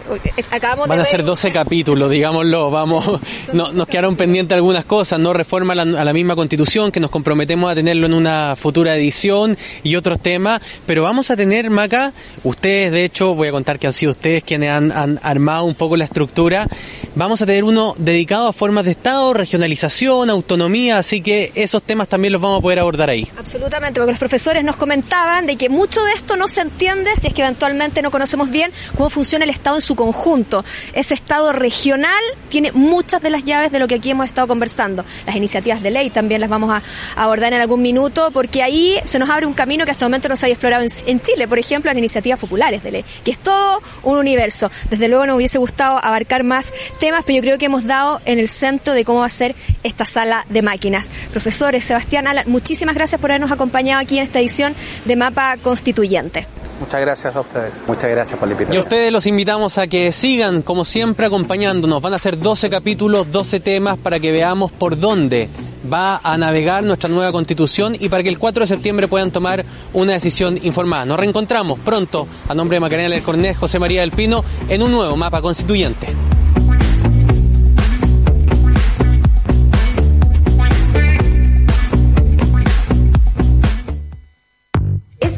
[0.52, 2.70] Acabamos Van a ser 12 capítulos, digámoslo.
[2.70, 3.22] Vamos,
[3.54, 7.72] no, nos quedaron pendientes algunas cosas, no reforma a la, misma constitución, que nos comprometemos
[7.72, 10.62] a tenerlo en una futura edición y otros temas.
[10.86, 12.12] Pero vamos a tener, Maca,
[12.44, 15.76] ustedes, de hecho, voy a contar que han sido ustedes quienes han, han armado un
[15.76, 16.68] poco la estructura.
[17.16, 22.10] Vamos a tener uno dedicado a formas de Estado, regionalización, autonomía, así que esos temas
[22.10, 23.26] también los vamos a poder abordar ahí.
[23.38, 27.28] Absolutamente, porque los profesores nos comentaban de que mucho de esto no se entiende si
[27.28, 30.66] es que eventualmente no conocemos bien cómo funciona el Estado en su conjunto.
[30.94, 35.06] Ese Estado regional tiene muchas de las llaves de lo que aquí hemos estado conversando.
[35.28, 36.82] Las iniciativas de ley también las vamos a
[37.16, 40.30] abordar en algún minuto, porque ahí se nos abre un camino que hasta el momento
[40.30, 43.38] no se haya explorado en, Chile, por ejemplo, las iniciativas populares de ley, que es
[43.38, 44.72] todo un universo.
[44.90, 48.40] Desde luego nos hubiese gustado abarcar más temas, pero yo creo que hemos dado en
[48.40, 49.54] el centro de cómo va a ser
[49.84, 51.06] esta sala de máquinas.
[51.30, 54.74] Profesores, Sebastián Alan, muchísimas gracias por habernos acompañado aquí en esta edición
[55.06, 56.48] de Mapa constituyente.
[56.82, 57.74] Muchas gracias a ustedes.
[57.88, 58.76] Muchas gracias por la invitación.
[58.76, 62.02] Y a ustedes los invitamos a que sigan, como siempre, acompañándonos.
[62.02, 65.48] Van a ser 12 capítulos, 12 temas para que veamos por dónde
[65.92, 69.64] va a navegar nuestra nueva constitución y para que el 4 de septiembre puedan tomar
[69.94, 71.06] una decisión informada.
[71.06, 74.92] Nos reencontramos pronto, a nombre de Macarena del Cornet, José María del Pino, en un
[74.92, 76.08] nuevo mapa constituyente.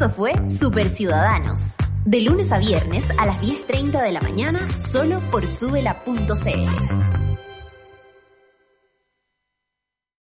[0.04, 1.76] Eso fue Super Ciudadanos.
[2.04, 7.33] De lunes a viernes a las 10.30 de la mañana, solo por subela.cl.